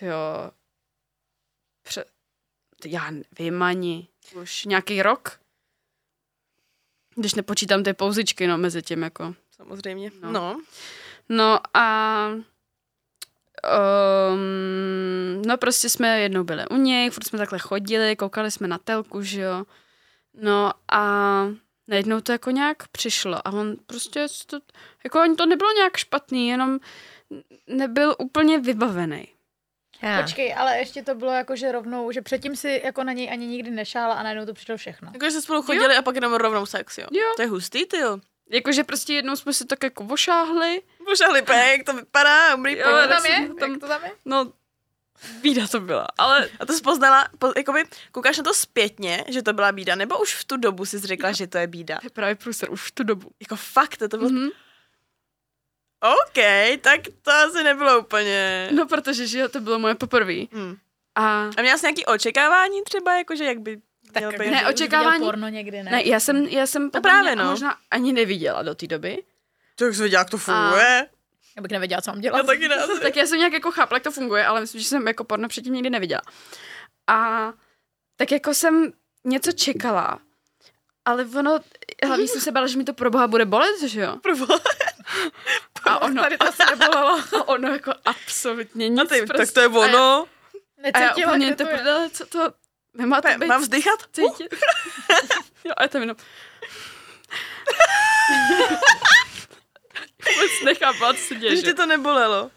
[0.00, 0.50] Jo,
[1.82, 2.04] pře...
[2.84, 5.40] já nevím ani, už nějaký rok.
[7.18, 9.34] Když nepočítám ty pouzičky, no, mezi tím, jako.
[9.50, 10.10] Samozřejmě.
[10.22, 10.32] No.
[10.32, 10.60] No.
[11.28, 12.28] No a
[14.32, 18.78] um, no prostě jsme jednou byli u něj, furt jsme takhle chodili, koukali jsme na
[18.78, 19.64] telku, že jo.
[20.34, 21.44] No a
[21.88, 24.58] najednou to jako nějak přišlo a on prostě to,
[25.04, 26.78] jako to nebylo nějak špatný, jenom
[27.66, 29.28] nebyl úplně vybavený.
[30.02, 30.22] Já.
[30.22, 33.46] Počkej, ale ještě to bylo jako, že rovnou, že předtím si jako na něj ani
[33.46, 35.10] nikdy nešála a najednou to přišlo všechno.
[35.14, 37.06] Jakože se spolu chodili a pak jenom rovnou sex, jo.
[37.12, 37.32] Jo.
[37.36, 38.18] To je hustý, ty jo.
[38.50, 43.02] Jakože prostě jednou jsme si tak jako ošáhli, Božali jak to vypadá, umrý Jo, jo,
[43.02, 43.48] to tam je?
[43.60, 44.10] tam- Jak to tam je?
[44.24, 44.52] no
[45.42, 49.42] bída to byla, ale A to jsi poznala, po, jakoby, koukáš na to zpětně, že
[49.42, 51.98] to byla bída, nebo už v tu dobu jsi řekla, že to je bída?
[52.00, 53.30] to je právě průser už v tu dobu.
[53.40, 54.30] Jako fakt, to, to bylo...
[54.30, 54.48] Mhm.
[56.00, 56.44] OK,
[56.80, 58.68] tak to asi nebylo úplně...
[58.74, 60.34] No protože, že jo, to bylo moje poprvé.
[60.52, 60.76] Hmm.
[61.14, 63.78] A A měla jsi nějaký očekávání třeba, jakože jak by
[64.18, 64.50] měl být?
[64.50, 65.90] ne, očekávání- porno někdy, ne?
[65.90, 67.44] Ne, já jsem, já jsem podle právě, no.
[67.44, 69.22] možná ani neviděla do té doby.
[69.76, 71.06] Tak jsi věděla, jak to funguje.
[71.56, 72.46] Já bych nevěděla, co mám Já dělat.
[72.46, 72.76] taky ne.
[73.02, 75.48] Tak já jsem nějak jako chápala, jak to funguje, ale myslím, že jsem jako porno
[75.48, 76.20] předtím nikdy neviděla.
[77.06, 77.52] A
[78.16, 78.92] tak jako jsem
[79.24, 80.18] něco čekala,
[81.04, 81.58] ale ono,
[82.06, 84.16] hlavně jsem se bála, že mi to pro boha bude bolet, že jo?
[85.84, 87.18] A ono, Tady to se nebolelo.
[87.40, 88.98] a ono jako absolutně nic.
[88.98, 89.36] No ty, prostě.
[89.46, 90.26] tak to je ono.
[90.94, 91.76] A já Necítila, úplně kde to to je.
[91.76, 92.52] prdele, co to...
[92.94, 94.00] Nemá to být Mám vzdychat?
[94.12, 94.54] cítit.
[95.64, 96.16] jo, a je to jenom...
[100.34, 101.66] Vůbec nechápala, co se děje, Když že?
[101.66, 102.50] tě to nebolelo.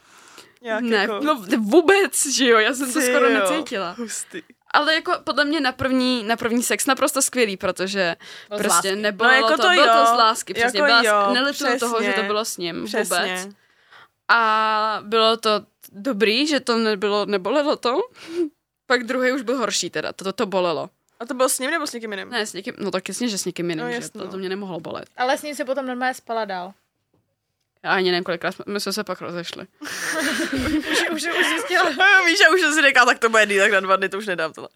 [0.62, 1.20] Jak Ne, jako...
[1.24, 3.40] no vůbec, že jo, já jsem to Ty skoro jo.
[3.40, 3.92] necítila.
[3.98, 4.42] Hustý.
[4.73, 8.15] Ale jako podle mě na první, na první sex naprosto skvělý, protože
[8.49, 9.01] Byl z prostě lásky.
[9.01, 9.93] nebylo No, jako to, to bylo jo.
[9.93, 12.27] to z lásky, přesně, Jako byla, jo, nelituju toho, že to přesně.
[12.27, 13.17] bylo s ním Přesně.
[13.17, 13.55] vůbec.
[14.27, 15.49] A bylo to
[15.91, 17.99] dobrý, že to nebylo, nebolelo to.
[18.88, 20.89] Pak druhý už byl horší teda, to, to, to bolelo.
[21.19, 22.29] A to bylo s ním nebo s někým jiným?
[22.29, 24.31] Ne, s někým, no tak jasně, že s někým jiným, No, že jasně, to, no.
[24.31, 25.05] to mě nemohlo bolet.
[25.17, 26.73] Ale s ním se potom normálně spala dál.
[27.84, 29.67] Já ani nevím, kolikrát jsme, my jsme se pak rozešli.
[30.91, 31.89] Už, už, už zjistila.
[32.26, 34.17] Víš, já už jsem si říkala, tak to bude dý, tak na dva dny to
[34.17, 34.70] už nedám tohle.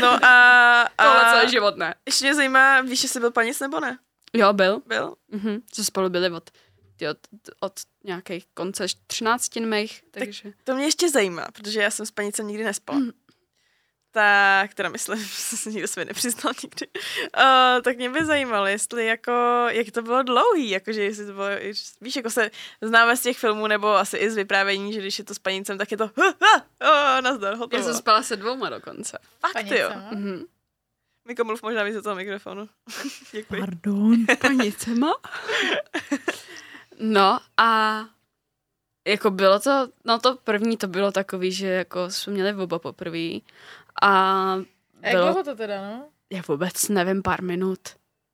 [0.00, 0.88] No a...
[0.96, 1.94] Tohle a celý život ne.
[2.06, 3.98] ještě mě zajímá, víš, jestli byl panic nebo ne?
[4.32, 4.82] Jo, byl.
[4.86, 5.14] Byl?
[5.28, 5.60] Mhm.
[5.76, 6.50] Že spolu byli od,
[6.96, 7.18] ty, od,
[7.60, 7.72] od
[8.04, 10.52] nějakých konce 13 mých, takže...
[10.64, 13.00] To mě ještě zajímá, protože já jsem s panicem nikdy nespala.
[14.14, 16.86] Tak, teda myslím, že jsem se nikdo své nepřiznal nikdy.
[16.86, 21.46] Uh, tak mě by zajímalo, jestli jako, jak to bylo dlouhý, jakože jestli to bylo,
[22.00, 25.24] víš, jako se známe z těch filmů, nebo asi i z vyprávění, že když je
[25.24, 27.82] to s panicem, tak je to uh, uh, nazdar, Já hotovo.
[27.82, 29.18] jsem spala se dvouma dokonce.
[29.40, 29.88] Fakt jo.
[29.88, 30.14] Panice.
[30.16, 30.44] Mhm.
[31.28, 32.68] Miko, mluv možná víc do toho mikrofonu.
[33.32, 33.60] Děkuji.
[33.60, 34.16] Pardon.
[34.40, 35.12] Panicema?
[36.98, 38.04] No a
[39.08, 43.38] jako bylo to, no to první to bylo takový, že jako jsme měli oba poprvé
[44.02, 44.08] a
[44.52, 44.56] A
[45.02, 46.08] jak bylo, dlouho to teda, no?
[46.32, 47.78] já vůbec nevím, pár minut.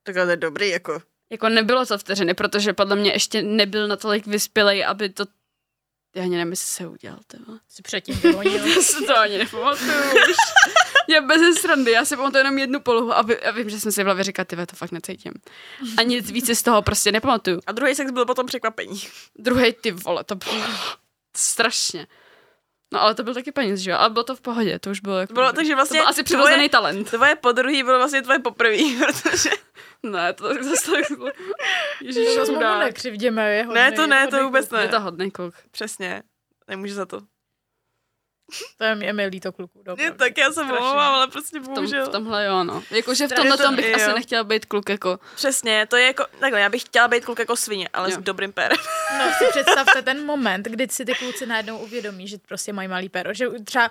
[0.02, 1.02] Tak ale to je dobrý, jako.
[1.30, 5.24] Jako nebylo to vteřiny, protože podle mě ještě nebyl natolik vyspělej, aby to
[6.16, 7.60] já ani nevím, jestli se udělal, tyhle.
[7.68, 8.14] Si předtím
[8.82, 9.90] si to ani nepamatuju
[10.30, 10.36] už.
[11.08, 13.92] Já bez srandy, já si pamatuju jenom jednu polohu a, vy, a vím, že jsem
[13.92, 15.32] si v hlavě říkala, ty to fakt necítím.
[15.98, 17.60] A nic víc si z toho prostě nepamatuju.
[17.66, 19.00] A druhý sex byl potom překvapení.
[19.38, 20.64] Druhý ty vole, to bylo
[21.36, 22.06] strašně.
[22.92, 23.96] No ale to byl taky peníz, že jo?
[23.98, 25.32] Ale bylo to v pohodě, to už bylo jako...
[25.32, 27.10] Bylo, takže vlastně to byl asi přirozený talent.
[27.10, 29.50] Tvoje podruhý bylo vlastně tvoje poprvý, protože...
[30.02, 31.04] Ne, to tak zase tak...
[32.02, 32.78] Ježíš, chudák.
[32.78, 34.78] nekřivděme, je hodný, Ne, to ne, to vůbec kluk.
[34.78, 34.84] ne.
[34.84, 35.54] Je to hodný kluk.
[35.70, 36.22] Přesně.
[36.68, 37.20] Nemůže za to.
[38.78, 39.82] To je, je mi líto kluků.
[39.98, 42.06] Je, tak já se omlouvám, ale prostě V, tom, bohužel.
[42.06, 42.82] v tomhle jo, no.
[42.90, 43.96] Jakože v tomhle to- tom bych jo.
[43.96, 45.18] asi nechtěla být kluk jako...
[45.34, 48.16] Přesně, to je jako, takhle, já bych chtěla být kluk jako svině, ale Jo.
[48.16, 48.78] s dobrým pérem.
[49.18, 53.08] No si představte ten moment, kdy si ty kluci najednou uvědomí, že prostě mají malý
[53.08, 53.34] péro.
[53.34, 53.90] Že třeba,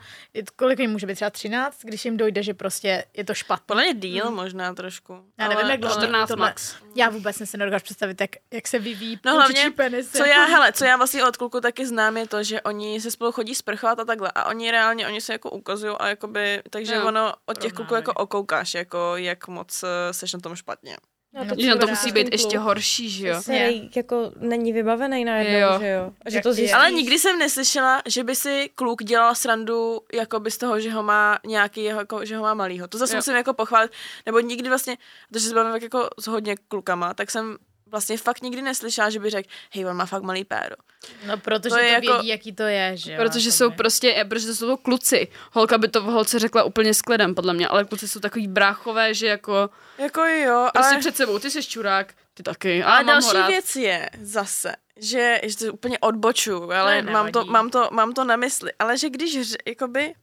[0.55, 3.63] kolik jim může být třeba 13, když jim dojde, že prostě je to špatné.
[3.65, 5.13] Podle mě díl možná trošku.
[5.39, 6.75] Já nevím, ale, jak dlouho ale- 14 tohle- max.
[6.95, 10.17] Já vůbec si nedokážu představit, jak, jak se vyvíjí No hlavně, penisy.
[10.17, 13.11] co já, hele, co já vlastně od kluku taky znám, je to, že oni se
[13.11, 14.31] spolu chodí sprchovat a takhle.
[14.35, 17.05] A oni reálně, oni se jako ukazují a jakoby, takže Jo.
[17.07, 20.97] ono od těch kluků jako okoukáš, jako jak moc eh, seš na tom špatně.
[21.33, 23.41] No, to Že na to musí být ještě horší, že jo?
[23.41, 25.79] Který jako není vybavený najednou, Jo.
[25.79, 26.11] že jo?
[26.25, 26.73] A že Jak to zjistíš.
[26.73, 31.03] Ale nikdy jsem neslyšela, že by si kluk dělal srandu jakoby z toho, že ho
[31.03, 32.87] má nějaký, jako, že ho má malýho.
[32.87, 33.17] To zase Jo.
[33.17, 33.91] musím jako pochválit,
[34.25, 34.97] nebo nikdy vlastně,
[35.29, 37.57] protože se bavím tak jako s hodně klukama, tak jsem
[37.91, 40.75] vlastně fakt nikdy neslyšela, že by řekl, hej, on má fakt malý péro.
[41.27, 43.17] No, protože To to, je to jako- vědí, jaký to je, že jo?
[43.23, 45.27] Protože jsou prostě, eh, protože jsou to kluci.
[45.51, 48.47] Holka by to v holce řekla úplně s klidem, podle mě, ale kluci jsou takový
[48.47, 50.99] bráchové, že jako Jako jo, prostě ale...
[50.99, 52.83] před sebou, ty jsi čurák, ty taky.
[52.83, 57.45] A ho další věc je zase, že, že to úplně odboču, ale Ne, mám, to,
[57.45, 60.13] mám, to, mám to na mysli, ale že když, jakoby,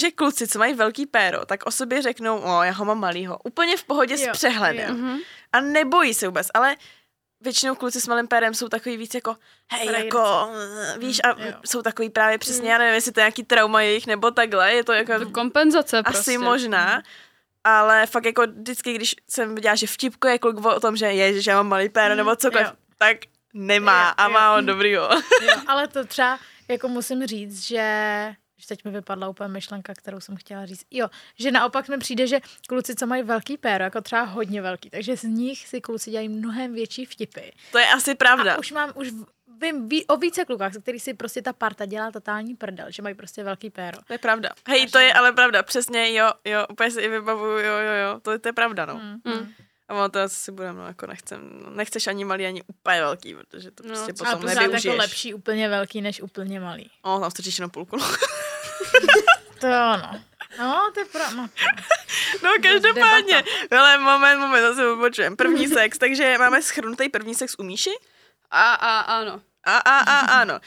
[0.00, 3.38] že kluci, co mají velký péro, tak o sobě řeknou, o, já ho mám malýho,
[3.44, 4.88] úplně v pohodě Jo, s přehledem.
[4.88, 4.94] jo.
[4.94, 5.18] Mhm.
[5.52, 6.76] A nebojí se vůbec, ale
[7.40, 9.36] většinou kluci s malým pérem jsou takový víc jako,
[9.72, 10.06] hej, Frajerci.
[10.06, 10.50] jako,
[10.98, 11.52] víš, a Jo.
[11.66, 14.84] jsou takový právě přesně, já nevím, jestli to je nějaký trauma jejich, nebo takhle, je
[14.84, 16.38] to jako To kompenzace asi prostě.
[16.38, 17.02] možná,
[17.64, 21.50] ale fakt jako vždycky, když jsem viděla, že vtipkuje kluk o tom, že je, že
[21.50, 22.72] já mám malý péro, nebo cokoliv, jo.
[22.98, 23.16] tak
[23.54, 24.30] nemá Jo, a jo.
[24.32, 25.08] má ho dobrýho.
[25.42, 26.38] Jo, ale to třeba,
[26.68, 30.86] jako musím říct, že že teď mi vypadla úplně myšlenka, kterou jsem chtěla říct.
[30.90, 34.90] Jo, že naopak mi přijde, že kluci, co mají velký péro, jako třeba hodně velký,
[34.90, 37.40] takže z nich si kluci dělají mnohem větší vtipy.
[37.72, 38.54] To je asi pravda.
[38.54, 39.08] A už mám, už
[39.60, 43.02] vím ví, o více klukách, se který si prostě ta parta dělá totální prdel, že
[43.02, 43.98] mají prostě velký péro.
[44.06, 44.50] To je pravda.
[44.68, 48.20] Hej, to je ale pravda, přesně, jo, jo, úplně si i vybavuju, jo, jo, jo,
[48.22, 48.94] to, to je pravda, no.
[48.94, 49.32] Mm.
[49.34, 49.52] Mm.
[49.88, 53.34] A ono to asi budeme, no, jako nechcem, no, nechceš ani malý, ani úplně velký,
[53.34, 54.84] protože to No, prostě Ale potom pořád nevyužiješ.
[54.84, 56.90] jako lepší úplně velký, než úplně malý.
[57.02, 57.96] O, tam strčíš jenom půlku.
[59.60, 60.20] To jo, no.
[60.58, 61.36] No, to je pravda.
[61.36, 61.48] No.
[62.42, 63.44] No, každopádně.
[63.70, 65.36] Ale moment, moment, zase odbočujem.
[65.36, 67.90] První sex, takže máme schrnutý první sex u Míši.
[68.50, 69.40] A, a, ano.
[69.64, 70.60] A, a, a, ano.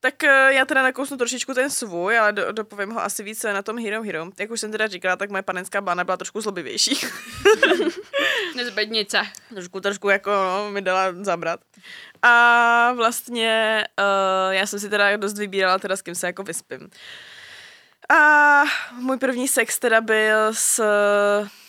[0.00, 3.62] Tak eh, já teda nakousnu trošičku ten svůj, ale do, dopovím ho asi více na
[3.62, 4.30] tom Hero Hero.
[4.38, 7.00] Jak už jsem teda říkala, tak moje panenská bána byla trošku zlobivější.
[8.56, 9.26] Nezbednice.
[9.50, 11.60] trošku, trošku jako no, mi dala zabrat.
[12.22, 16.90] A vlastně uh, já jsem si teda dost vybírala teda s kým se jako vyspím.
[18.14, 20.82] A můj první sex teda byl s...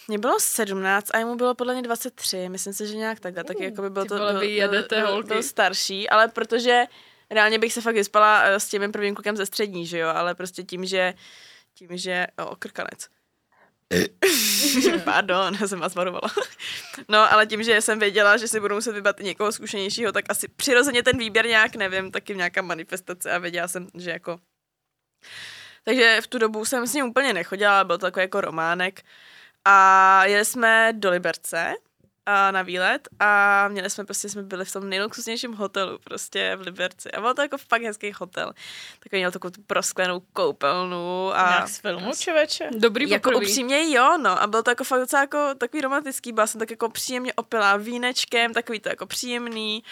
[0.08, 2.50] Mě bylo 17 a jemu bylo podle mě 23.
[2.50, 3.44] Myslím si, že nějak takhle.
[3.44, 5.28] Taky jako by byl ty to vole, jedete, byl, holky.
[5.28, 6.84] byl, starší, ale protože
[7.30, 10.10] reálně bych se fakt vyspala eh, s tím mým prvním klukem ze střední, že jo,
[10.10, 11.14] ale prostě tím, že
[11.74, 12.28] tím, že...
[12.38, 13.08] O, krkanec.
[15.04, 16.30] Pardon, já jsem vás varovala.
[17.08, 20.26] No, ale tím, že jsem věděla, že si budu muset vybrat i někoho zkušenějšího, tak
[20.30, 24.40] asi přirozeně ten výběr nějak, nevím, taky nějaká manifestace a věděla jsem, že jako...
[25.84, 29.02] Takže v tu dobu jsem s ním úplně nechodila, byl to takový jako románek.
[29.66, 31.74] A jeli jsme do Liberce
[32.30, 36.62] a na výlet a měli jsme prostě, jsme byli v tom nejluxusnějším hotelu prostě v
[36.62, 37.12] Liberci.
[37.12, 38.54] A byl to jako fakt hezký hotel.
[39.00, 41.50] Takový měl takovou tu prosklenou koupelnu a...
[41.50, 42.70] Nějak z filmu, člověče.
[42.78, 43.48] Dobrý Jako poprvý.
[43.48, 44.42] upřímně jo, no.
[44.42, 46.32] A byl to jako fakt docela jako takový romantický.
[46.32, 49.84] Byla jsem tak jako příjemně opilá vínečkem, takový to jako příjemný.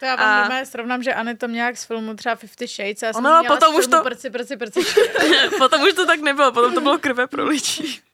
[0.00, 3.06] To já vám A- srovnám, že Anne to nějak z filmu třeba Fifty Shades a
[3.06, 4.80] já jsem Ono, měla potom už to- Prci, prci, prci.
[5.58, 8.00] potom už to tak nebylo, potom to bylo krve pro lidí.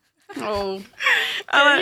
[0.48, 0.82] Oh.
[1.48, 1.80] Ale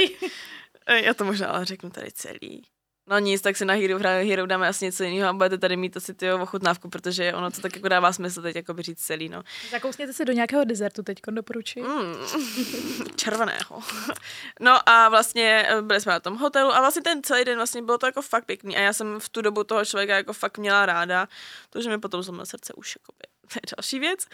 [0.95, 2.62] já to možná ale řeknu tady celý.
[3.11, 5.97] No nic, tak si na Hero, Hero dáme asi něco jiného a budete tady mít
[5.97, 9.28] asi ty ochutnávku, protože ono to tak jako dává smysl teď jako by říct celý,
[9.28, 9.43] no.
[9.70, 11.82] Zakousněte si do nějakého desertu teď doporučuji.
[11.82, 12.14] Mm,
[13.16, 13.82] červeného.
[14.61, 17.82] No a vlastně eh, byli jsme na tom hotelu a vlastně ten celý den vlastně
[17.82, 20.59] bylo to jako fakt pěkný a já jsem v tu dobu toho člověka jako fakt
[20.59, 21.28] měla ráda,
[21.70, 23.12] to, že mi potom zlomil srdce už jako
[23.53, 24.26] to je další věc.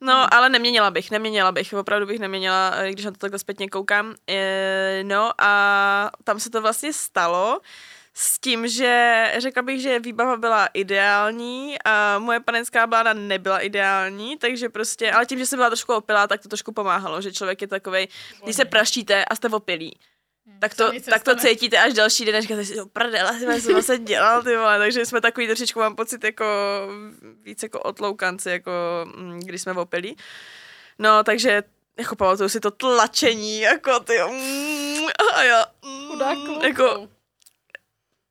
[0.00, 3.68] No, ale neměnila bych, neměnila bych, opravdu bych neměnila, eh, když na to takhle zpětně
[3.68, 4.14] koukám.
[4.30, 7.60] E, no a tam se to vlastně stalo
[8.14, 14.38] s tím, že řekla bych, že výbava byla ideální a moje panenská blána nebyla ideální,
[14.38, 17.62] takže prostě, ale tím, že jsem byla trošku opilá, tak to trošku pomáhalo, že člověk
[17.62, 18.08] je takovej,
[18.42, 19.98] když se praštíte a jste opilí,
[20.58, 23.98] tak to, tak to cítíte až další den, a říkáte si, vole, co jsem se
[23.98, 26.44] dělal, ty vole, takže jsme takový trošičku, mám pocit, jako
[27.42, 28.70] víc jako otloukanci, jako
[29.16, 30.16] mm, když jsme opilí.
[30.98, 31.62] No, takže
[31.98, 37.08] jako pamatuju si to tlačení, jako ty, mm, a já, mm, Chudák jako,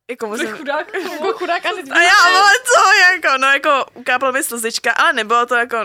[0.09, 4.43] jako musím, Chudák, jako chudák a a já, ale co, jako, no jako ukápla mi
[4.43, 5.77] slzička, ale nebylo to jako,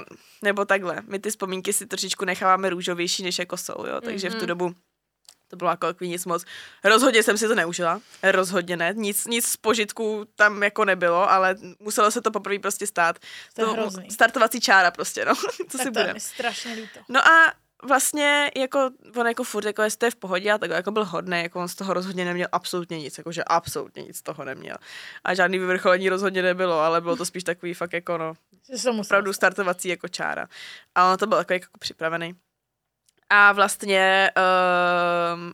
[0.43, 4.37] nebo takhle, my ty vzpomínky si trošičku necháváme růžovější, než jako jsou, jo, takže mm-hmm.
[4.37, 4.75] v tu dobu
[5.49, 6.45] to bylo jako takový nic moc.
[6.85, 11.57] Rozhodně jsem si to neužila, rozhodně ne, nic, nic z požitku tam jako nebylo, ale
[11.81, 13.19] muselo se to poprvé prostě stát.
[13.55, 14.11] To je hrozný.
[14.11, 15.35] startovací čára prostě, no,
[15.69, 16.15] co tak si to je budem.
[16.15, 17.01] mi strašně líto.
[17.09, 20.71] No a vlastně jako on jako furt jako jestli to je v pohodě a tak
[20.71, 24.23] jako byl hodný, jako on z toho rozhodně neměl absolutně nic, jakože absolutně nic z
[24.23, 24.77] toho neměl.
[25.25, 28.33] A žádný vyvrcholení rozhodně nebylo, ale bylo to spíš takový fakt jako no,
[28.77, 30.49] Že to opravdu startovací jako čára.
[30.95, 32.35] A on to byl takový jako připravený.
[33.31, 34.31] A vlastně
[35.35, 35.53] um,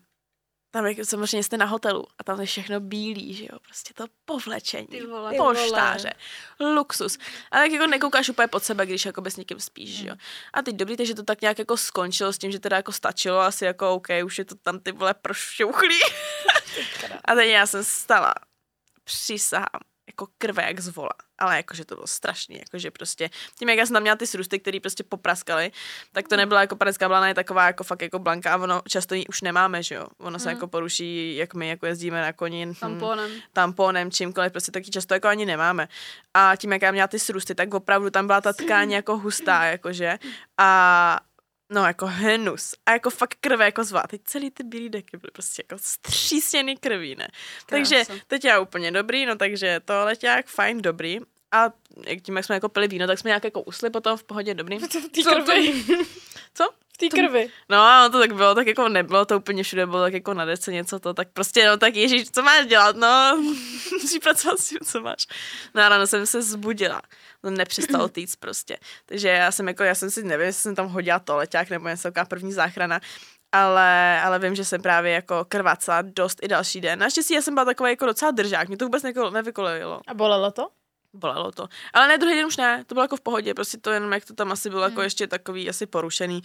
[0.75, 4.05] tam je samozřejmě jste na hotelu a tam je všechno bílý, že jo, prostě to
[4.25, 5.35] povlečení, Ty vole.
[5.37, 6.13] poštáře,
[6.61, 7.19] luxus.
[7.51, 10.15] A tak jako nekoukáš úplně pod sebe, když jako s někým spíš, že jo.
[10.53, 13.41] A teď dobrý, takže to tak nějak jako skončilo s tím, že teda jako stačilo,
[13.41, 16.01] asi jako OK, už je to tam ty vole prošťouchlý.
[17.25, 18.35] a teď já jsem stala,
[19.05, 19.81] přísahám,
[20.15, 21.11] jako krve jak z vola.
[21.39, 24.59] Ale jakože to bylo strašný, jakože prostě tím, jak já jsem tam měla ty srusty,
[24.59, 25.73] které prostě popraskaly,
[26.13, 29.15] tak to nebyla jako panecká blana, je taková jako fakt jako blanka a ono často
[29.15, 30.07] ji už nemáme, že jo.
[30.19, 32.67] Ono se jako poruší, jak my jako jezdíme na koni.
[32.67, 33.31] hm, Tamponem.
[33.53, 35.89] tamponem, čímkoliv, prostě taky často jako ani nemáme.
[36.35, 39.65] A tím, jak já měla ty srusty, tak opravdu tam byla ta tkáň jako hustá,
[39.65, 40.19] jakože.
[40.59, 41.21] A
[41.71, 42.75] no jako hnus.
[42.87, 44.03] A jako fakt krve jako zvá.
[44.03, 47.29] Teď celý ty bílý deky byly prostě jako střísněný krví, ne?
[47.67, 48.23] Takže Krása.
[48.27, 51.19] teď já úplně dobrý, no takže to letěk fajn, dobrý.
[51.53, 51.65] A
[52.07, 54.55] jak tím, jak jsme jako pili víno, tak jsme nějak jako usli potom v pohodě
[54.55, 54.79] dobrý.
[55.25, 55.85] Krvi.
[56.55, 56.71] Co?
[56.95, 57.49] V té krvi.
[57.69, 60.35] No a ono to tak bylo, tak jako nebylo to úplně všude, bylo tak jako
[60.35, 63.37] na dece něco to, tak prostě no tak ježíš, co máš dělat, no,
[64.03, 65.27] musíš pracovat s tím, co máš.
[65.75, 67.03] No a ráno jsem se zbudila,
[67.41, 70.89] to nepřestalo týc prostě, takže já jsem jako, já jsem si nevím, jestli jsem tam
[70.89, 73.01] hodila toaleťák nebo něco, taková první záchrana,
[73.53, 76.99] ale, ale vím, že jsem právě jako krvácela dost i další den.
[76.99, 80.01] Naštěstí já jsem byla takový jako docela držák, mě to vůbec nevykolejilo.
[80.07, 80.69] A bolelo to?
[81.15, 81.69] Bolelo to.
[81.93, 84.25] Ale ne, druhý den už ne, to bylo jako v pohodě, prostě to jenom, jak
[84.25, 86.43] to tam asi bylo jako ještě takový asi porušený,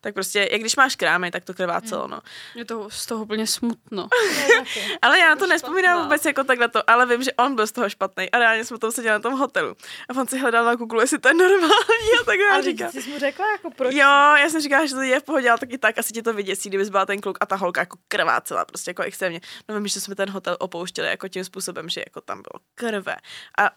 [0.00, 2.20] tak prostě, jak když máš krámy, tak to krvácelo, no.
[2.54, 4.08] Je to z toho úplně smutno.
[5.02, 6.02] Ale já to nespomínám špatná.
[6.04, 8.78] vůbec jako takhle to, ale vím, že on byl z toho špatný a reálně jsme
[8.78, 9.74] tam seděli na tom hotelu.
[10.08, 12.90] A on si hledal na Google, jestli to je normální a tak já Ale říkám.
[12.90, 13.94] ty jsi mu řekla, jako proč?
[13.94, 16.32] Jo, já jsem říkala, že to je v pohodě, ale taky tak, asi tě to
[16.32, 19.40] vyděsí, kdybys byla ten kluk a ta holka jako krvácela, prostě jako extrémně.
[19.68, 23.16] No vím, že jsme ten hotel opouštěli jako tím způsobem, že jako tam bylo krve.
[23.58, 23.70] A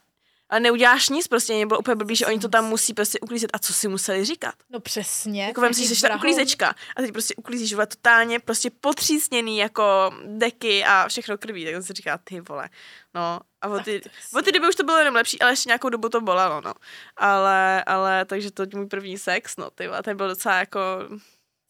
[0.50, 3.50] a neuděláš nic, prostě mě bylo úplně blbý, že oni to tam musí prostě uklízet.
[3.54, 4.56] A co si museli říkat?
[4.70, 5.44] No přesně.
[5.44, 9.58] Jako vem si, že jsi ta uklízečka a teď prostě uklízíš vole, totálně prostě potřísněný
[9.58, 12.70] jako deky a všechno krví, tak on si říká, ty vole,
[13.14, 13.39] no.
[13.62, 14.02] A od ty,
[14.36, 16.74] od ty doby už to bylo jenom lepší, ale ještě nějakou dobu to bolelo, no.
[17.18, 20.80] Ale, ale, takže to můj první sex, no, ty vole, ten byl docela jako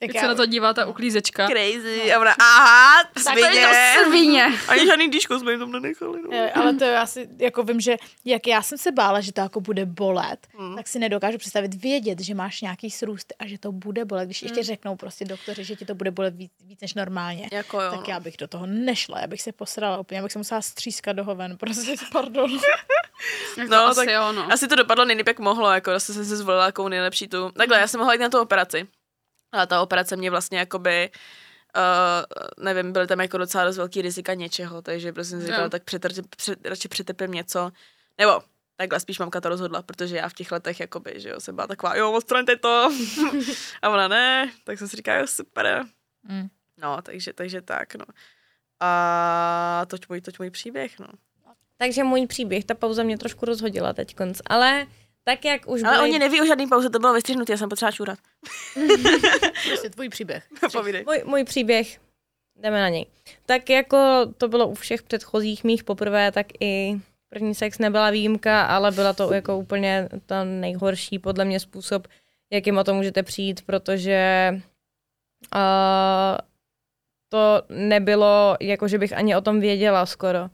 [0.08, 1.48] Jak se na to dívá ta uklízečka.
[1.48, 2.14] crazy.
[2.14, 3.68] A ona, aha, Tak to je svině.
[4.04, 4.46] to svině.
[4.68, 6.38] Ani žádný dýško jsme jim tam nenechali, no.
[6.38, 9.42] Jo, ale to já si jako vím, že jak já jsem se bála, že to
[9.42, 10.76] jako bude bolet, Mm.
[10.76, 14.26] tak si nedokážu představit vědět, že máš nějaký srůst a že to bude bolet.
[14.26, 17.82] Když ještě řeknou prostě doktoři, že ti to bude bolet víc, víc než normálně, Jako
[17.82, 18.14] jo, tak no.
[18.14, 21.16] já bych do toho nešla, já bych se posrala úplně, já bych se musela střískat
[21.16, 22.52] do hoven, prostě, pardon.
[23.58, 24.52] No, to asi tak jo, no.
[24.52, 27.50] Asi to dopadlo nejlíp, jak mohlo, jako zase jsem si zvolila jako nejlepší tu.
[27.52, 28.88] Takhle, já jsem mohla jít na tu operaci.
[29.54, 31.10] Ale ta operace mě vlastně jakoby,
[31.76, 35.70] uh, nevím, byly tam jako docela dost velký rizika něčeho, takže prostě jsem si říkala,
[35.70, 37.72] tak přetrč, před, radši přetrpím něco.
[38.18, 38.42] Nebo
[38.76, 41.68] takhle spíš mamka to rozhodla, protože já v těch letech jakoby, že jo, jsem byla
[41.68, 42.90] taková, jo, odstraňte to.
[43.82, 45.86] a ona ne, tak jsem si říkala, jo, super.
[46.24, 46.48] Mm.
[46.78, 48.06] No, takže, takže tak, no.
[48.80, 51.08] A toť můj, toť můj příběh, no.
[51.78, 54.88] Takže můj příběh, ta pauza mě trošku rozhodila teď konc, ale
[55.24, 56.10] tak jak už Ale byly...
[56.10, 58.20] oni neví o žádný pauze, to bylo vystřihnutý, já jsem potřeba čůrat.
[59.68, 60.48] Prostě tvůj příběh.
[60.72, 61.04] Povídej.
[61.06, 62.00] Můj, můj příběh,
[62.56, 63.06] jdeme na něj.
[63.46, 63.98] Tak jako
[64.38, 69.14] to bylo u všech předchozích mých poprvé, tak i první sex nebyla výjimka, ale byla
[69.14, 72.08] to jako úplně ta nejhorší podle mě způsob,
[72.52, 74.50] jakým o to můžete přijít, protože
[75.56, 76.38] uh,
[77.30, 80.50] to nebylo, jako že bych ani o tom věděla skoro.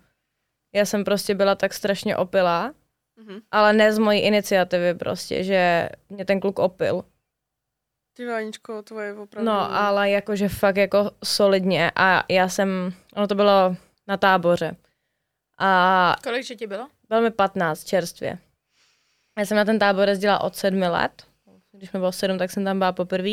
[0.76, 2.74] Já jsem prostě byla tak strašně opilá,
[3.20, 3.40] Mhm.
[3.52, 7.04] ale ne z mojí iniciativy prostě, že mě ten kluk opil.
[8.14, 9.46] Ty Váničko, tvoje opravdu.
[9.52, 13.76] No, ale jakože fakt jako solidně a já jsem, ono to bylo
[14.08, 14.76] na táboře
[15.58, 16.88] a Kolik že ti bylo?
[17.10, 18.38] bylo mi 15 čerstvě.
[19.40, 21.24] Já jsem na ten tábor jezdila od sedmi let,
[21.72, 23.32] když mi bylo sedm, tak jsem tam byla poprvé.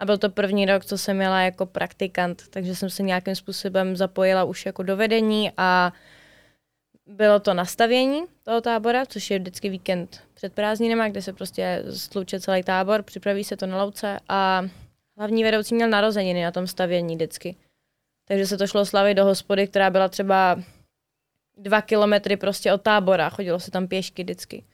[0.00, 3.96] A byl to první rok, co jsem měla jako praktikant, takže jsem se nějakým způsobem
[3.96, 5.92] zapojila už jako do vedení a
[7.06, 12.40] bylo to nastavění toho tábora, což je vždycky víkend před prázdninama, kde se prostě stluče
[12.40, 14.62] celý tábor, připraví se to na louce a
[15.16, 17.56] hlavní vedoucí měl narozeniny na tom stavění vždycky.
[18.28, 20.60] Takže se to šlo slavit do hospody, která byla třeba
[21.56, 24.64] dva kilometry prostě od tábora, chodilo se tam pěšky vždycky.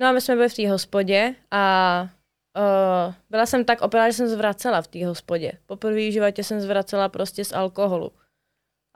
[0.00, 2.08] No a my jsme byli v té hospodě a
[2.56, 5.52] Uh, byla jsem tak opilá, že jsem zvracela v té hospodě.
[5.66, 8.12] Poprvé v životě jsem zvracela prostě z alkoholu.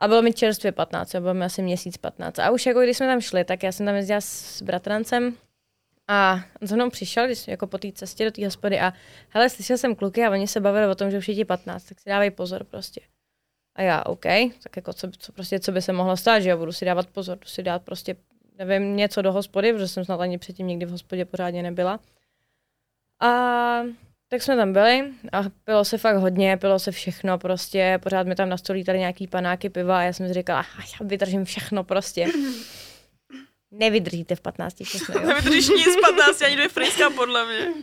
[0.03, 2.39] A bylo mi čerstvě 15, bylo mi asi měsíc 15.
[2.39, 5.35] A už jako když jsme tam šli, tak já jsem tam jezdila s bratrancem
[6.07, 8.93] a on za mnou přišel, když jako po té cestě do té hospody a
[9.29, 11.83] hele, slyšel jsem kluky a oni se bavili o tom, že už je ti 15,
[11.83, 13.01] tak si dávej pozor prostě.
[13.75, 14.23] A já, OK,
[14.63, 17.07] tak jako co, co, prostě, co by se mohlo stát, že jo, budu si dávat
[17.07, 18.15] pozor, budu si dát prostě,
[18.57, 21.99] nevím, něco do hospody, protože jsem snad ani předtím nikdy v hospodě pořádně nebyla.
[23.21, 23.29] A
[24.33, 28.35] tak jsme tam byli a pilo se fakt hodně, pilo se všechno prostě, pořád mi
[28.35, 31.45] tam na stolí tady nějaký panáky piva a já jsem si říkala, "Ach, já vydržím
[31.45, 32.27] všechno prostě.
[33.71, 35.27] Nevydržíte v 15 všechno, jo.
[35.27, 37.73] Nevydržíš nic z 15 ani dvě frejská podle mě.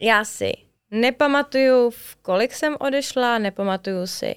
[0.00, 0.52] Já si
[0.90, 4.36] nepamatuju, v kolik jsem odešla, nepamatuju si,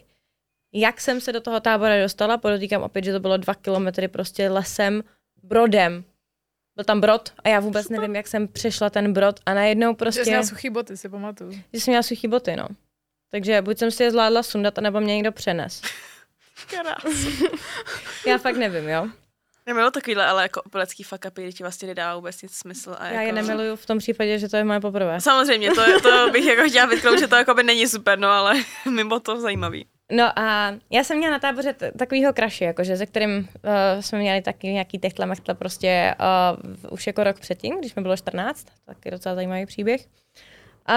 [0.73, 4.49] jak jsem se do toho tábora dostala, podotýkám opět, že to bylo dva kilometry prostě
[4.49, 5.03] lesem,
[5.43, 6.03] brodem.
[6.75, 9.95] Byl tam brod a já vůbec nevím, jak jsem přešla ten brod a najednou Že
[9.95, 10.23] prostě...
[10.23, 11.51] jsi měla suchý boty, si pamatuju.
[11.73, 12.67] že jsem měla suchý boty, no.
[13.31, 15.81] Takže buď jsem si je zvládla sundat, anebo mě někdo přenes.
[18.27, 19.07] Já fakt nevím, jo.
[19.65, 22.95] Nemilu takovýhle, ale jako opilecký fuck upy, kdy ti vlastně nedá vůbec nic smysl.
[22.99, 23.25] A Já jako...
[23.25, 25.21] je nemiluju v tom případě, že to je moje poprvé.
[25.21, 28.53] Samozřejmě, to, to bych jako chtěla vytknout, že to jako by není super, no ale
[28.89, 29.85] mimo to zajímavý.
[30.11, 34.19] No a já jsem měla na táboře t- takovýho kraši, jakože, se kterým uh, jsme
[34.19, 38.67] měli taky nějaký techtle mechtle prostě uh, už jako rok předtím, když mi bylo 14,
[38.85, 40.07] taky docela zajímavý příběh.
[40.85, 40.95] A,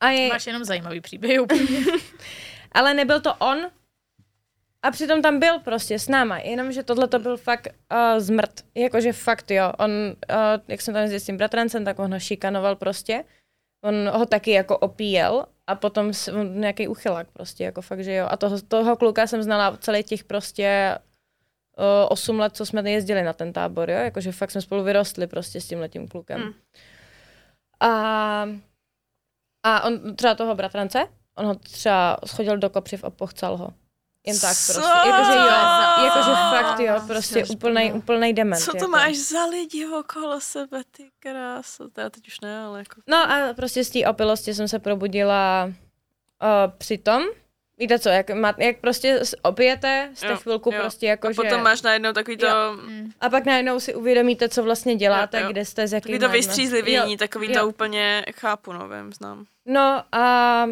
[0.00, 1.62] a je, Máš jenom zajímavý příběh úplně.
[2.72, 3.58] ale nebyl to on,
[4.82, 8.64] a přitom tam byl prostě s náma, jenomže tohle to byl fakt uh, zmrt.
[8.74, 10.36] Jakože fakt jo, on, uh,
[10.68, 13.24] jak jsem tam s tím bratrancem, tak on ho šikanoval prostě.
[13.84, 16.12] On ho taky jako opíjel a potom
[16.42, 18.26] nějaký uchylák prostě, jako fakt, že jo.
[18.30, 20.98] A toho, toho kluka jsem znala celý těch prostě
[21.78, 23.98] uh, 8 let, co jsme jezdili na ten tábor, jo.
[23.98, 26.40] Jakože fakt jsme spolu vyrostli prostě s tím letím klukem.
[26.40, 26.52] Hmm.
[27.80, 28.48] A,
[29.62, 31.06] a on třeba toho bratrance,
[31.36, 33.74] on ho třeba schodil do kopřiv a pochcal ho.
[34.26, 34.72] Jen tak Co?
[34.72, 35.08] prostě.
[35.08, 35.46] Jakože jo,
[36.04, 38.62] jakože fakt jo, prostě úplnej, úplnej dement.
[38.62, 38.90] Co to jako.
[38.90, 41.88] máš za lidi okolo sebe, ty kráso.
[41.88, 43.00] Teda teď už ne, ale jako...
[43.06, 47.22] No a prostě z té opilosti jsem se probudila uh, při tom,
[47.78, 50.80] víte co, jak, má, jak prostě opijete, jste Jo, chvilku jo.
[50.80, 51.36] prostě jako, A že...
[51.36, 52.46] potom máš najednou takový to...
[52.46, 52.76] Jo.
[52.86, 53.10] Mm.
[53.20, 55.52] A pak najednou si uvědomíte, co vlastně děláte, Jo, jo.
[55.52, 57.60] kde jste, s jakým Takový to vystřízlivění, takový jo.
[57.60, 59.44] to úplně chápu, no vím, znám.
[59.66, 60.66] No a,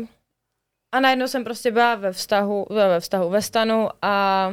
[0.92, 4.52] a najednou jsem prostě byla ve vztahu, ve vztahu, ve stanu a,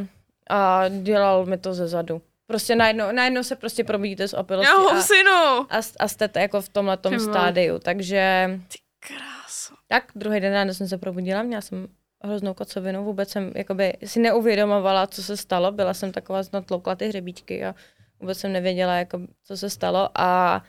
[0.50, 2.22] a dělal mi to ze zadu.
[2.48, 5.32] Prostě najednou, najednou se prostě probudíte z opilosti Jo, a, synu!
[5.70, 7.20] a, a jste jako v tomhle vole.
[7.20, 9.74] stádiu, takže Ty kráso.
[9.88, 11.88] tak druhý den ráno jsem se probudila, měla jsem
[12.24, 16.96] hroznou kocovinu, vůbec jsem jakoby si neuvědomovala, co se stalo, byla jsem taková snad tloukla
[16.96, 17.76] ty hřebíčky a
[18.20, 20.62] vůbec jsem nevěděla, jako, co se stalo a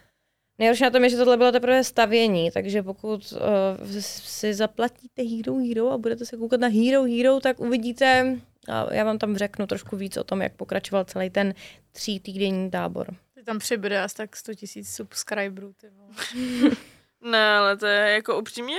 [0.59, 5.55] nejhorší na tom je, že tohle bylo teprve stavění, takže pokud uh, si zaplatíte Hero
[5.55, 8.37] Hero a budete se koukat na Hero Hero, tak uvidíte,
[8.69, 11.55] a já vám tam řeknu trošku víc o tom, jak pokračoval celý ten
[11.93, 13.07] tří týdenní tábor.
[13.35, 16.71] Ty tam přibude asi tak 100 tisíc subscriberů, ty vole.
[17.21, 18.79] Ne, ale to je jako upřímně,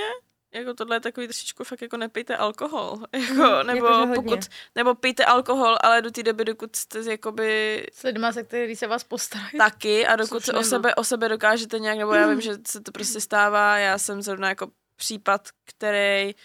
[0.51, 4.15] jako tohle je takový trošičku fakt jako nepijte alkohol, jako, nebo jakože hodně.
[4.15, 4.39] pokud,
[4.75, 8.87] nebo pijte alkohol, ale do té doby, dokud jste jakoby S lidma, se který se
[8.87, 9.57] vás postarají.
[9.57, 12.81] taky a dokud se o sebe, o sebe dokážete nějak, nebo já vím, že se
[12.81, 16.35] to prostě stává, já jsem zrovna jako případ, který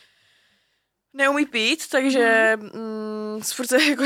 [1.15, 4.05] neumí pít, takže mm, furt se jako,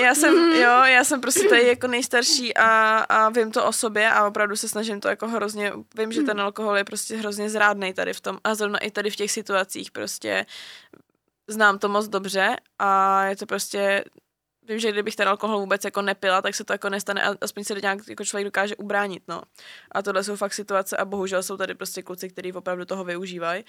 [0.00, 4.10] já jsem, jo, já jsem prostě tady jako nejstarší a, a vím to o sobě
[4.10, 7.94] a opravdu se snažím to jako hrozně, vím, že ten alkohol je prostě hrozně zrádnej
[7.94, 10.46] tady v tom a zrovna i tady v těch situacích prostě
[11.48, 14.04] znám to moc dobře a je to prostě
[14.68, 17.64] Vím, že kdybych ten alkohol vůbec jako nepila, tak se to jako nestane, a aspoň
[17.64, 19.42] se nějak jako člověk dokáže ubránit, no.
[19.92, 23.64] A tohle jsou fakt situace a bohužel jsou tady prostě kluci, kteří opravdu toho využívají,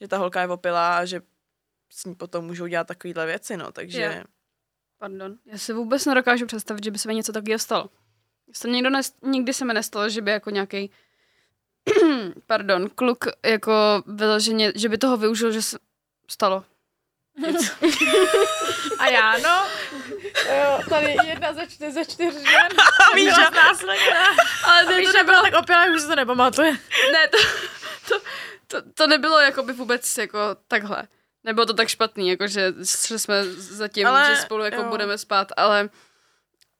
[0.00, 1.20] že ta holka je opilá a že
[1.94, 4.02] s ní potom můžou dělat takovýhle věci, no, takže...
[4.02, 4.24] Jo.
[4.98, 5.36] Pardon.
[5.46, 7.90] Já si vůbec nedokážu představit, že by se mi něco takového stalo.
[8.52, 10.90] Jsem někdo nest, nikdy se mi nestalo, že by jako nějaký
[12.46, 15.78] pardon, kluk jako vyloženě, že by toho využil, že se
[16.30, 16.64] stalo.
[18.98, 19.66] A já, no.
[20.56, 22.68] Jo, tady jedna ze čtyř, ze čtyř žen.
[23.12, 23.42] A víš, že-.
[24.64, 26.72] Ale A víš, že byla tak opilá, že už se to nepamatuje.
[27.12, 27.38] Ne, to,
[28.08, 28.20] to,
[28.66, 30.38] to, to nebylo jako by vůbec jako
[30.68, 31.08] takhle.
[31.44, 32.74] Nebylo to tak špatný, jako že,
[33.08, 34.88] že jsme zatím, Ale, že spolu jako jo.
[34.88, 35.88] budeme spát, ale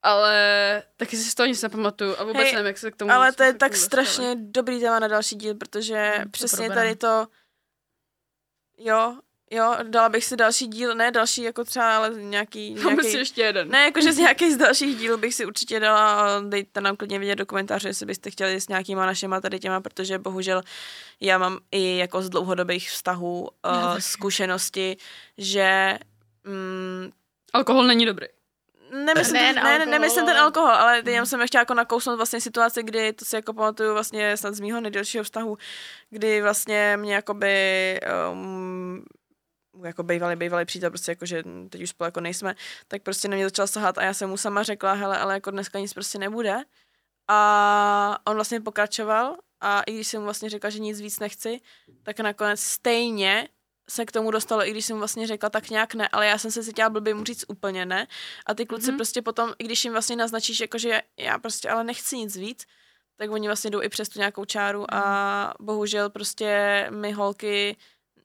[0.03, 3.12] ale taky si z toho nic nepamatuju a vůbec Hej, nevím, jak se k tomu
[3.12, 6.97] Ale to je tak tomu strašně dobrý téma na další díl, protože Hmm, přesně tady
[6.97, 7.27] to,
[8.79, 9.19] jo,
[9.51, 12.74] Jo, dala bych si další díl, ne další jako třeba, ale nějaký...
[12.74, 13.68] Nějaký si ještě jeden.
[13.68, 17.36] ne, jakože z nějakých z dalších dílů bych si určitě dala, dejte nám klidně vidět
[17.36, 20.62] do komentáře, jestli byste chtěli s nějakýma našima tady těma, protože bohužel
[21.20, 24.97] já mám i jako z dlouhodobých vztahů uh, zkušenosti,
[25.38, 25.99] že
[26.45, 27.11] mm,
[27.53, 28.26] Alkohol není dobrý.
[29.05, 30.70] Nemyslím, Ne, ne, ne, ne, nemyslím ten alkohol.
[30.70, 34.55] ale jenom jsem chtěla jako nakousnout vlastně situaci, kdy to si jako pamatuju vlastně snad
[34.55, 35.59] z mýho nejdelšího vztahu,
[36.11, 38.01] kdy vlastně mě jakoby
[38.32, 39.05] um,
[39.83, 42.55] jako bývalý, bývalý přítel, prostě jako, že teď už spolu jako nejsme,
[42.89, 45.51] tak prostě na mě začal sahat a já jsem mu sama řekla, hele, ale jako
[45.51, 46.57] dneska nic prostě nebude.
[47.29, 51.61] A on vlastně pokračoval a i když jsem mu vlastně řekla, že nic víc nechci,
[52.03, 53.49] tak nakonec stejně
[53.91, 56.39] se k tomu dostalo, i když jsem mu vlastně řekla tak nějak ne, ale já
[56.39, 58.07] jsem se cítila blbě mu říct úplně ne.
[58.47, 58.95] A ty kluci Mhm.
[58.95, 58.99] mm-hmm.
[58.99, 62.64] prostě potom, i když jim vlastně naznačíš, jako že já prostě ale nechci nic víc,
[63.16, 67.77] tak oni vlastně jdou i přes tu nějakou čáru a bohužel prostě my holky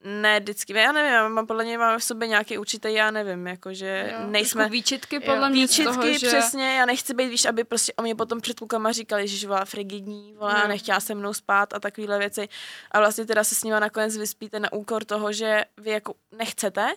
[0.04, 3.48] ne vždycky, já nevím, já mám podle něj máme v sobě nějaký určitý, já nevím,
[3.48, 6.28] jakože Jo, nejsme výčitky podle mě z výčitky, toho, že...
[6.28, 9.66] přesně, já nechci být, víš, aby prostě o mě potom před klukama říkali, že byla
[9.66, 10.68] frigidní, volá, No.
[10.68, 12.50] nechtěla se mnou spát a takovéhle věci.
[12.92, 16.88] A vlastně teda se s nima nakonec vyspíte na úkor toho, že vy jako nechcete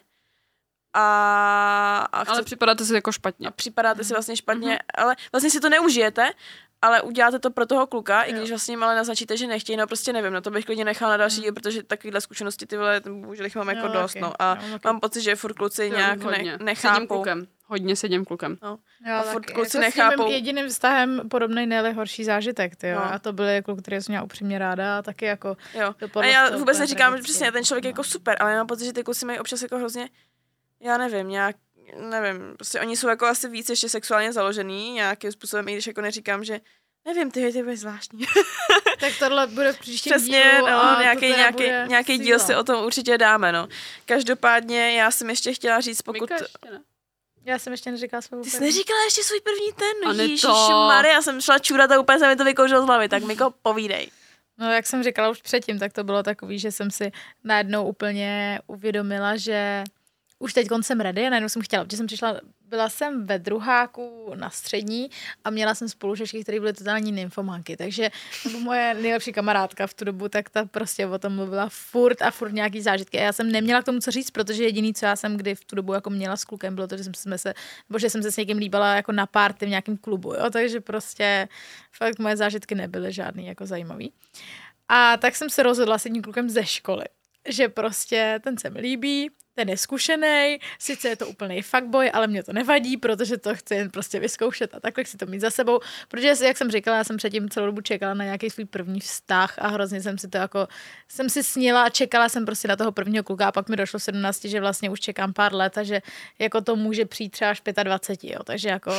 [0.95, 3.49] a, a, Ale chce, připadáte si jako špatně.
[3.49, 4.77] a připadáte si vlastně špatně, Mhm.
[4.77, 5.03] mm-hmm.
[5.03, 6.31] ale vlastně si to neužijete,
[6.83, 8.39] ale uděláte to pro toho kluka, i Jo.
[8.39, 11.17] když vlastně ale naznačíte, že nechtějí, no prostě nevím, no to bych klidně nechala na
[11.17, 14.21] další díl, protože takovéhle zkušenosti ty vole, bohužel jich mám jako Jo, dost, taky.
[14.23, 14.33] no.
[14.39, 16.39] A Jo, mám pocit, že furt kluci Jo, nějak hodně.
[16.45, 17.07] ne, Sedím nechápou.
[17.07, 17.47] klukem.
[17.67, 18.59] Hodně sedím klukem.
[18.63, 18.79] Jo,
[19.15, 19.53] A furt taky.
[19.53, 20.29] kluci jako nechápou.
[20.29, 22.99] S jediným vztahem podobný ne horší zážitek, ty jo.
[23.01, 23.13] No.
[23.13, 25.95] A to byl jako, který jsem měla upřímně ráda a taky jako Jo.
[26.21, 28.67] A já to vůbec neříkám, že přesně ten člověk je jako super, ale já mám
[28.67, 30.09] pocit, že ty kluci mají občas jako hrozně,
[30.81, 31.57] já nevím, nějak,
[31.97, 36.01] nevím, prostě oni jsou jako asi víc ještě sexuálně založený nějakým způsobem, i když jako
[36.01, 36.61] neříkám, že
[37.05, 38.25] nevím, ty, ty budeš zvláštní.
[39.01, 42.65] Tak tohle bude v příštím Přesně, dílu no, nějaký, nějaký, bude nějaký díl si o
[42.65, 43.69] tom určitě dáme, no.
[44.07, 46.21] Každopádně já jsem ještě chtěla říct, pokud...
[46.21, 46.81] Mika ještě ne.
[47.45, 50.23] Já jsem ještě neříkala svou Ty jsi neříkala ještě svůj první ten, no.
[50.23, 50.47] Ježiši
[51.09, 54.11] já jsem šla čůrat a úplně se mi to vykouřilo z hlavy, tak Miko, povídej.
[54.59, 57.13] No, jak jsem říkala už předtím, tak to bylo takový, že jsem si
[57.45, 59.85] najednou úplně uvědomila, že
[60.43, 64.33] už teď jsem ready a najednou jsem chtěla, protože jsem přišla, byla jsem ve druháku
[64.35, 65.11] na střední
[65.45, 68.11] a měla jsem spolužačky, které byly totální nymfomanky, takže
[68.59, 72.53] moje nejlepší kamarádka v tu dobu, tak ta prostě o tom mluvila furt a furt
[72.53, 75.37] nějaký zážitky a já jsem neměla k tomu co říct, protože jediný, co já jsem
[75.37, 77.55] kdy v tu dobu jako měla s klukem, bylo to, že jsme se,
[77.89, 80.81] nebo že jsem se s někým líbala jako na párty v nějakém klubu, jo, takže
[80.81, 81.49] prostě
[81.93, 84.13] fakt moje zážitky nebyly žádný jako zajímavý.
[84.89, 87.05] A tak jsem se rozhodla s jedním klukem ze školy,
[87.49, 92.27] že prostě ten se mi líbí, ten je zkušený, sice je to úplný fuckboy, ale
[92.27, 95.51] mě to nevadí, protože to chci jen prostě vyzkoušet a takhle si to mít za
[95.51, 99.01] sebou, protože jak jsem říkala, já jsem předtím celou dobu čekala na nějaký svůj první
[99.01, 100.69] vztah a hrozně jsem si to jako,
[101.09, 103.99] jsem si snila a čekala jsem prostě na toho prvního kluka a pak mi došlo
[103.99, 106.03] v 17, že vlastně už čekám pár let a že
[106.39, 108.93] jako to může přijít třeba až 25, jo, takže jako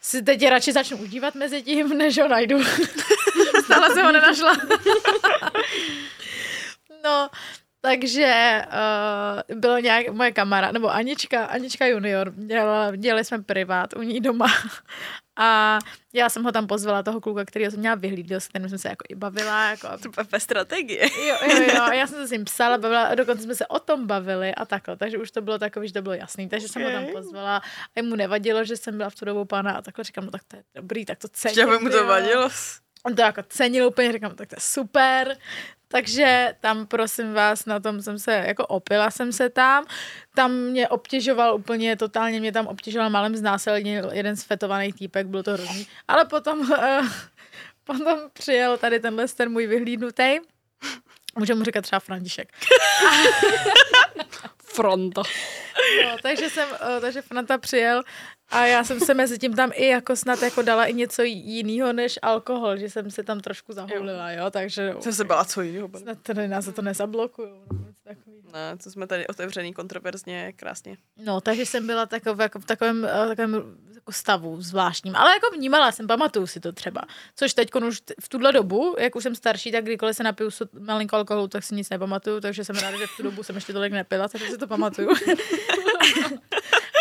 [0.00, 2.58] si teď radši začnu užívat mezi tím, než ho najdu.
[3.64, 4.56] Stále jsem ho nenašla.
[7.04, 7.30] no,
[7.80, 8.62] takže
[9.52, 14.20] uh, bylo nějak moje kamarád, nebo Anička, Anička junior, dělala, dělali jsme privát u ní
[14.20, 14.46] doma
[15.38, 15.78] a
[16.12, 18.88] já jsem ho tam pozvala, toho kluka, který jsem měla vyhlídl, s kterým jsem se
[18.88, 19.70] jako i bavila.
[19.70, 21.00] Jako, To je ve strategii.
[21.28, 23.66] jo, jo, jo, a já jsem se s ním psala, bavila, a dokonce jsme se
[23.66, 26.68] o tom bavili a takhle, takže už to bylo takové, že to bylo jasný, takže
[26.68, 27.62] jsem ho tam pozvala
[27.96, 30.42] a mu nevadilo, že jsem byla v tu dobu pána a takhle říkám, no tak
[30.48, 31.54] to je dobrý, tak to cením.
[31.54, 32.48] Že by mu to vadilo.
[33.02, 35.36] On to jako cenil úplně, říkám, tak to je super.
[35.88, 39.84] Takže tam, prosím vás, na tom jsem se, jako opila jsem se tam.
[40.34, 45.52] Tam mě obtěžoval úplně, totálně mě tam obtěžoval malem znásilnil jeden sfetovaný týpek, bylo to
[45.52, 45.86] hrozný.
[46.08, 47.08] Ale potom, uh,
[47.84, 50.38] potom přijel tady tenhle ten můj vyhlídnutý.
[51.38, 52.52] Můžeme mu říkat třeba František.
[54.72, 55.22] Fronta.
[56.04, 58.02] No, takže jsem, uh, takže Franta přijel
[58.48, 61.92] a já jsem se mezi tím tam i jako snad jako dala i něco jiného
[61.92, 65.88] než alkohol, že jsem se tam trošku zahulila, jo, takže Jsem se bála, co jiného.
[65.98, 67.62] snad tady nás za to nezablokujou.
[67.72, 68.38] nebo něco takového.
[68.52, 70.96] Ne, to jsme tady otevřený kontroverzně, krásně.
[71.24, 73.76] No, takže jsem byla takové, jako v takovém, eh, takovém
[74.10, 75.16] stavu zvláštním.
[75.16, 77.00] Ale jako vnímala jsem, pamatuju si to třeba.
[77.36, 80.50] Což teď už v tuhle dobu, jak už jsem starší, tak kdykoliv se napiju
[80.80, 83.72] malinko alkoholu, tak si nic nepamatuju, takže jsem ráda, že v tu dobu jsem ještě
[83.72, 85.08] tolik nepila, takže si to pamatuju.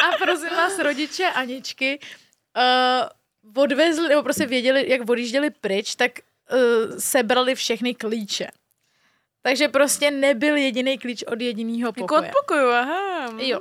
[0.08, 1.99] A prosím vás, rodiče Aničky
[2.58, 6.12] uh, odvezli, nebo prostě věděli, jak odjížděli pryč, tak
[6.51, 8.47] uh, sebrali všechny klíče.
[9.41, 12.22] Takže prostě nebyl jediný klíč od jediného Jako pokoje.
[12.22, 13.30] od pokoju, aha.
[13.38, 13.60] Jo.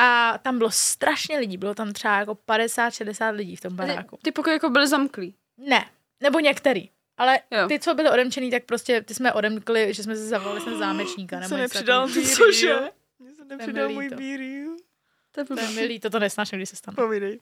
[0.00, 4.18] A tam bylo strašně lidí, bylo tam třeba jako 50-60 lidí v tom baráku.
[4.22, 5.34] Ty pokoje jako byly zamklý.
[5.58, 5.84] Ne,
[6.20, 6.90] nebo některý.
[7.16, 7.68] Ale Jo.
[7.68, 11.36] ty, co byly odemčený, tak prostě ty jsme odemkli, že jsme se zavolali jsem zámečníka.
[11.36, 12.08] Nebo se nepřidal.
[12.08, 12.78] Cože?
[13.18, 14.64] Mně se mi nepřidal můj bírí.
[15.32, 15.74] To je To je blbý.
[15.74, 16.94] milý, to to nesnáším, když se stane.
[16.94, 17.40] Povídej.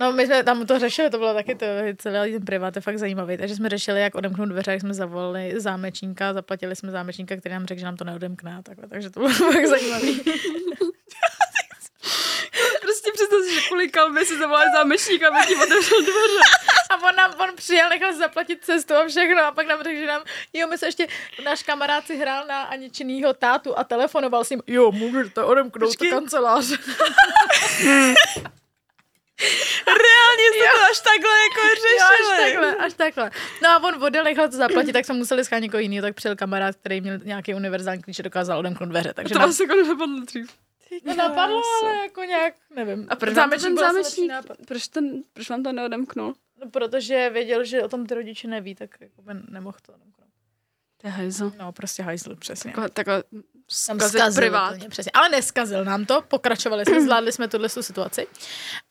[0.00, 1.66] No, my jsme tam to řešili, to bylo taky to,
[1.98, 3.36] celý ten privát je fakt zajímavý.
[3.36, 7.66] Takže jsme řešili, jak odemknout dveře, jak jsme zavolali zámečníka, zaplatili jsme zámečníka, který nám
[7.66, 8.88] řekl, že nám to neodemkne a takhle.
[8.88, 10.20] Takže to bylo fakt zajímavý.
[13.16, 16.40] Představ si, že kvůli kalbě si zavolali zámečník, aby ti otevřel dveře.
[16.90, 20.06] A on nám on přijel, nechal zaplatit cestu a všechno a pak nám řekl, že
[20.06, 21.06] nám, jo, my se ještě,
[21.44, 26.10] náš kamarád si hrál na Aničinýho tátu a telefonoval s ním, jo, můžete odemknout Počkej.
[26.10, 26.64] kancelář.
[29.86, 32.36] Reálně jste to až takhle jako Jo, řešili.
[32.36, 33.30] až takhle, až takhle.
[33.62, 36.36] No a on odjel, nechal to zaplatit, tak jsme museli schánět někoho jiného, tak přijel
[36.36, 39.12] kamarád, který měl nějaký univerzální klíč a dokázal odemknout dveře.
[39.14, 40.50] Takže To nám vás jako nenapadlo dřív.
[41.04, 43.06] To napadlo, ale jako nějak, nevím.
[43.08, 44.32] A proč vám to ten zámečník,
[44.66, 46.34] proč, ten, proč vám to neodemknul?
[46.60, 50.30] No, protože věděl, že o tom ty rodiče neví, tak jako by nemohl to odemknout.
[51.00, 51.52] To je hajzl.
[51.58, 52.70] No, prostě hajzl, přesně.
[52.70, 53.22] Takhle, takhle
[53.86, 54.74] Tam zkazit zkazil privát.
[54.74, 55.12] Úplně, přesně.
[55.14, 58.26] Ale neskazil nám to, pokračovali jsme, zvládli jsme tuhle tu situaci.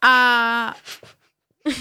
[0.01, 0.75] A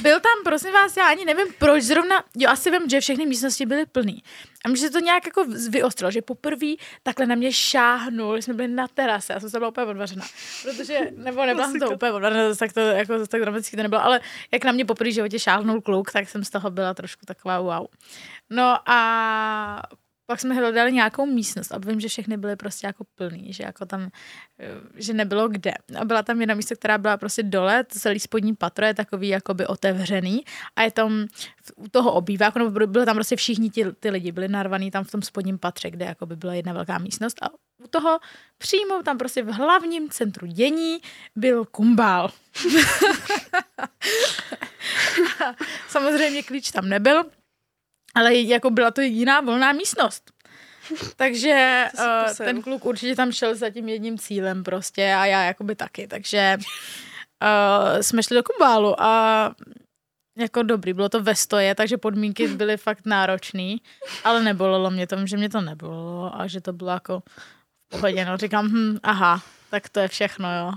[0.03, 3.66] byl tam, prosím vás, já ani nevím, proč zrovna, jo, asi vím, že všechny místnosti
[3.66, 4.22] byly plný.
[4.64, 6.66] A mě se to nějak jako vyostrilo, že poprvé
[7.03, 10.24] takhle na mě šáhnul, jsme byli na terase, já jsem se byla úplně odvařena.
[10.62, 13.82] Protože, nebo nebyla jsem to úplně odvařena, zase tak to, jako, zase tak dramaticky to
[13.82, 14.20] nebylo, ale
[14.53, 17.87] jak na mě poprvé životě šáhnul kluk, tak jsem z toho byla trošku taková wow.
[18.51, 19.82] No a
[20.27, 23.87] pak jsme hledali nějakou místnost a vím, že všechny byly prostě jako plný, že jako
[23.87, 24.11] tam,
[24.59, 25.72] eh, že nebylo kde.
[26.01, 29.66] A byla tam jedna místo, která byla prostě dole, celý spodní patro je takový jakoby
[29.66, 30.45] otevřený
[30.77, 31.27] a je tam
[31.77, 35.11] u toho obýváku, nebo byly tam prostě všichni ti, ty lidi, byli narvaný tam v
[35.11, 37.49] tom spodním patře, kde jakoby byla jedna velká místnost a
[37.85, 38.18] u toho
[38.59, 40.99] přímo tam prostě v hlavním centru dění
[41.37, 42.31] byl kumbál.
[45.89, 47.25] Samozřejmě klíč tam nebyl,
[48.14, 50.30] ale jako byla to jediná volná místnost.
[51.16, 55.74] Takže uh, ten kluk určitě tam šel za tím jedním cílem prostě a já jakoby
[55.74, 59.54] taky, takže uh, jsme šli do kumbálu a
[60.38, 63.80] jako dobrý, bylo to ve stoje, takže podmínky byly fakt náročný,
[64.24, 67.22] ale nebolelo mě to, že mě to nebolelo a že to bylo jako
[67.86, 70.72] v pohodě, no říkám, hm, aha, tak to je všechno, jo.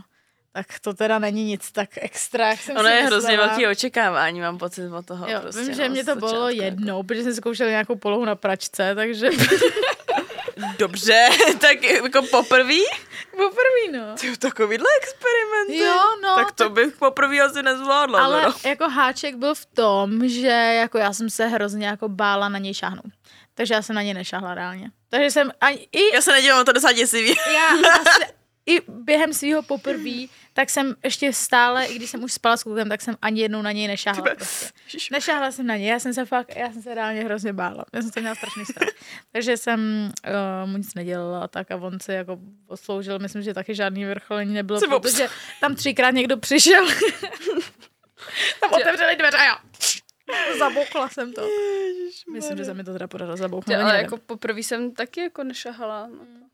[0.57, 4.41] Tak to teda není nic tak extra, jak jsem Ono si je hrozně velký očekávání,
[4.41, 5.27] mám pocit od toho.
[5.29, 6.63] Jo, prostě, vím, no, že mě z to bylo začátku, jako.
[6.63, 9.29] jednou, protože jsem zkoušela nějakou polohu na pračce, takže
[10.79, 11.27] Dobře,
[11.59, 12.81] tak jako poprvý?
[13.31, 14.15] poprvé, no.
[14.19, 15.77] Ty takovýhle experimenty.
[15.85, 18.25] Jo, no, tak to bych poprvé asi nezvládla.
[18.25, 18.53] ale Zoro.
[18.65, 20.47] jako háček byl v tom, že
[20.81, 23.11] jako já jsem se hrozně jako bála na něj šáhnout.
[23.53, 24.91] Takže já jsem na něj nešahla reálně.
[25.09, 27.35] Takže jsem ani, i Já se nedívám, to docela děsivý.
[27.53, 28.25] já asi,
[28.65, 32.89] i během svého poprví, tak jsem ještě stále, i když jsem už spala s klukem,
[32.89, 34.35] tak jsem ani jednou na něj nešáhla.
[34.35, 34.69] Prostě.
[35.11, 37.85] Nešáhla jsem na něj, já jsem se fakt, já jsem se reálně hrozně bála.
[37.93, 38.89] Já jsem to měla strašný strach.
[39.31, 40.11] Takže jsem
[40.63, 44.53] uh, mu nic nedělala tak a on se jako osloužil, myslím, že taky žádný vrcholení
[44.53, 45.27] nebylo, Se protože
[45.61, 46.87] tam třikrát někdo přišel.
[48.59, 49.59] tam otevřeli dveře a já
[50.59, 51.47] zabouchla jsem to.
[52.33, 53.75] Myslím, že se mi to teda podařilo zabouchnout.
[53.75, 54.03] Ale nevím.
[54.03, 56.07] jako poprvé jsem taky jako nešahala.
[56.07, 56.46] No.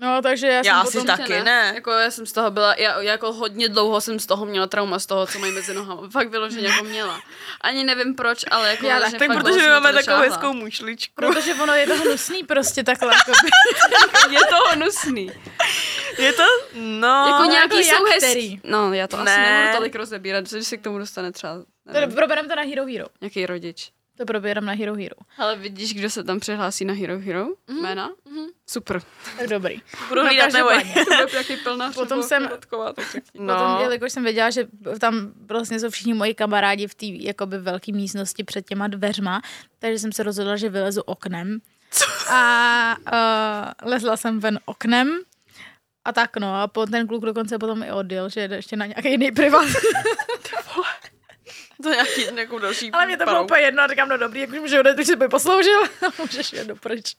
[0.00, 1.06] No, takže já, Já jsem asi potom...
[1.06, 1.18] tak.
[1.20, 1.72] Taky Že ne.
[1.74, 4.98] Jako já jsem z toho byla, já, jako hodně dlouho jsem z toho měla trauma
[4.98, 6.08] z toho, co mají mezi nohama.
[6.10, 7.20] Fakt vyloženě jako měla.
[7.60, 10.22] Ani nevím proč, ale jako Já Tak fakt protože my máme to takovou nešáhla.
[10.36, 11.12] hezkou mušličku.
[11.14, 13.14] Protože ono je to hnusný prostě takhle.
[13.14, 13.32] Jako
[14.30, 15.32] Je to hnusný.
[16.18, 16.42] Je to?
[16.74, 17.26] No.
[17.30, 18.30] jako nějaký jako jsou hezký.
[18.30, 18.60] který?
[18.64, 19.50] No, já to asi Ne.
[19.60, 21.52] nebudu tolik rozebírat, protože se k tomu dostane třeba
[22.14, 23.06] probereme to na Hero Hero.
[23.20, 23.90] nějaký rodič.
[24.20, 25.16] To probereme na Hero Hero.
[25.38, 27.46] Ale vidíš, kdo se tam přihlásí na Hero Hero?
[27.68, 27.80] Mhm.
[27.82, 28.10] Jména?
[28.66, 29.02] Super.
[29.38, 29.82] Tak dobrý.
[30.08, 30.70] Budu No, hlídat nebo
[31.34, 32.78] jaký plná Potom jsem- tak No.
[33.32, 33.78] Potom, No.
[33.80, 34.66] jelikož jsem věděla, že
[35.00, 39.42] tam vlastně jsou všichni moji kamarádi v té jakoby velké místnosti před těma dveřma,
[39.78, 41.58] takže jsem se rozhodla, že vylezu oknem.
[42.30, 45.18] A uh, lezla jsem ven oknem
[46.04, 46.54] a tak no.
[46.54, 49.66] A po, ten kluk dokonce potom i odjel, že jede ještě na nějaký jiný privát.
[51.82, 54.50] To nějaký nějakou další Ale mě to bylo úplně jedno a říkám, no dobrý, jak
[54.50, 57.16] už odjet, tak si by posloužil a můžeš jít do pryč.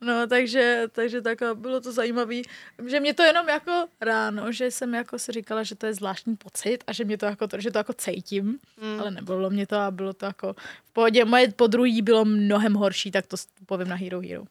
[0.00, 2.34] No, takže, takže tak bylo to zajímavé,
[2.86, 6.36] že mě to jenom jako ráno, že jsem jako si říkala, že to je zvláštní
[6.36, 9.00] pocit a že mě to jako, že to jako cítím, mm.
[9.00, 11.24] ale nebylo mě to a bylo to jako v pohodě.
[11.24, 13.36] Moje podruhý bylo mnohem horší, tak to
[13.66, 14.44] povím na Hero Hero.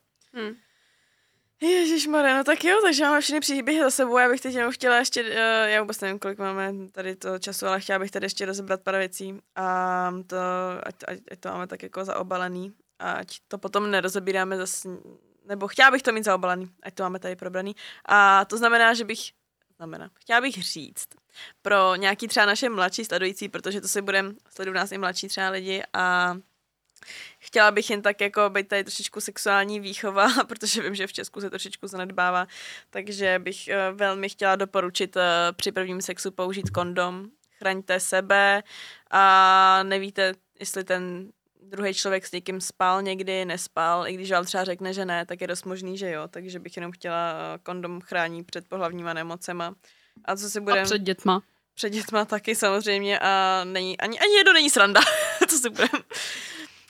[1.62, 4.18] Ježíš no tak jo, takže máme všechny příběhy za sebou.
[4.18, 5.30] Já bych teď jenom chtěla ještě, uh,
[5.66, 8.98] já vůbec nevím, kolik máme tady to času, ale chtěla bych tady ještě rozebrat pár
[8.98, 10.38] věcí a to,
[10.84, 14.90] ať, ať, ať to máme tak jako zaobalený, ať to potom nerozebíráme zase,
[15.46, 17.76] nebo chtěla bych to mít zaobalený, ať to máme tady probraný.
[18.06, 19.20] A to znamená, že bych,
[19.78, 21.08] znamená, chtěla bych říct
[21.62, 25.50] pro nějaký třeba naše mladší sledující, protože to si budeme, sledují nás i mladší třeba
[25.50, 26.36] lidi a
[27.56, 31.42] chtěla bych jen tak jako být tady trošičku sexuální výchova, protože vím, že v Česku
[31.42, 32.48] se trošičku zanedbává,
[32.90, 37.26] takže bych eh, velmi chtěla doporučit eh, při prvním sexu použít kondom.
[37.58, 38.64] Chraňte sebe
[39.12, 41.32] a nevíte, jestli ten
[41.62, 45.42] druhý člověk s někým spal někdy, nespal, i když vám třeba řekne, že ne, tak
[45.42, 49.76] je dost možný, že jo, takže bych jenom chtěla eh, kondom chránit před pohlavníma nemocema.
[50.26, 50.84] A co si A budeme...
[50.84, 51.42] před dětma.
[51.74, 55.02] Před dětma taky samozřejmě a není, ani, ani jedno není sranda,
[55.50, 55.90] co si budem.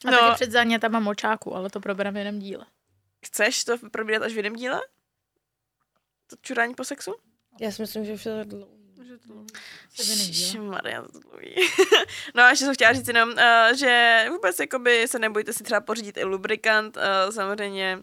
[0.06, 0.20] A no.
[0.20, 2.66] taky před zánětama močáku, ale to probereme v jiném díle.
[3.26, 4.82] chceš to probírat až v jiném díle?
[6.28, 7.16] To čurání po sexu?
[7.62, 8.76] Já si myslím, že už je to dlouho.
[10.60, 11.56] Maria, to dlouhý.
[12.36, 15.82] no a ještě jsem chtěla říct jenom, uh, že vůbec jakoby se nebojte si třeba
[15.82, 18.00] pořídit i lubrikant, uh, samozřejmě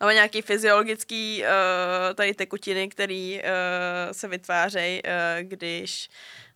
[0.00, 5.10] Máme nějaký fyziologický uh, tady tekutiny, které uh, se vytvářejí, uh,
[5.48, 6.08] když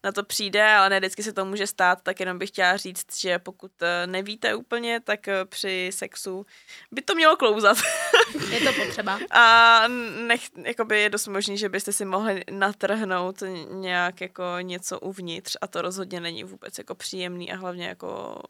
[0.07, 3.21] na to přijde, ale ne vždycky se to může stát, tak jenom bych chtěla říct,
[3.21, 6.47] že pokud uh, nevíte úplně, tak uh, při sexu
[6.93, 7.77] by to mělo klouzat.
[8.51, 9.19] Je to potřeba.
[9.31, 9.85] A
[10.27, 15.67] nech, jakoby je dost možný, že byste si mohli natrhnout nějak jako něco uvnitř a
[15.67, 18.43] to rozhodně není vůbec jako příjemný a hlavně jako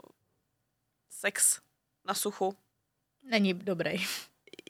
[1.10, 1.60] sex
[2.04, 2.56] na suchu
[3.22, 4.06] Není dobrý.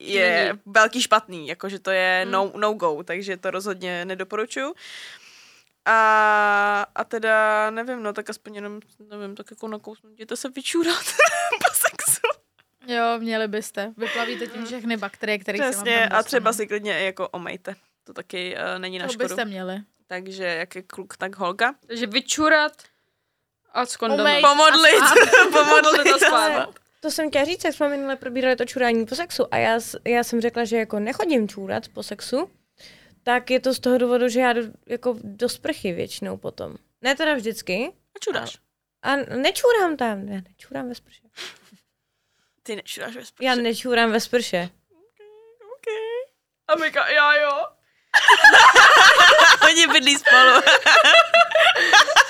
[0.01, 2.33] je velký špatný, jakože to je Hmm.
[2.33, 4.75] no, no go, takže to rozhodně nedoporučuju.
[5.87, 8.81] A, a teda, nevím, no tak aspoň jenom,
[9.11, 11.05] nevím, tak jako nakousnout, jděte se vyčůrat
[11.59, 12.21] po sexu.
[12.87, 13.93] Jo, měli byste.
[13.97, 17.75] Vyplavíte tím všechny bakterie, které se vám tam a třeba si klidně jako omejte.
[18.05, 19.29] To taky uh, není na To škodu.
[19.29, 19.81] byste měli.
[20.07, 21.75] Takže jak je kluk, tak holka.
[21.87, 22.73] Takže vyčurat
[23.73, 24.27] a s kondomem.
[24.27, 24.43] Umej.
[24.43, 25.03] Pomodlit,
[25.53, 26.53] pomodlit to spát.
[26.53, 26.67] Ale
[27.01, 30.25] to jsem chtěla říct, jak jsme minule probírali to čurání po sexu a já, já
[30.25, 32.51] jsem řekla, že jako nechodím čůrat po sexu,
[33.27, 36.77] tak je to z toho důvodu, že já jdu jako do sprchy většinou potom.
[37.03, 37.93] Ne teda vždycky.
[38.17, 38.59] A čuráš.
[39.03, 41.23] A nečůrám tam, ne, nečůrám ve sprše.
[42.63, 43.45] Ty nečuráš ve sprše.
[43.45, 44.69] Já nečůrám ve sprše.
[45.77, 46.35] Okay.
[46.69, 47.67] A Mika, já jo.
[49.71, 50.53] Oni bydlí spolu.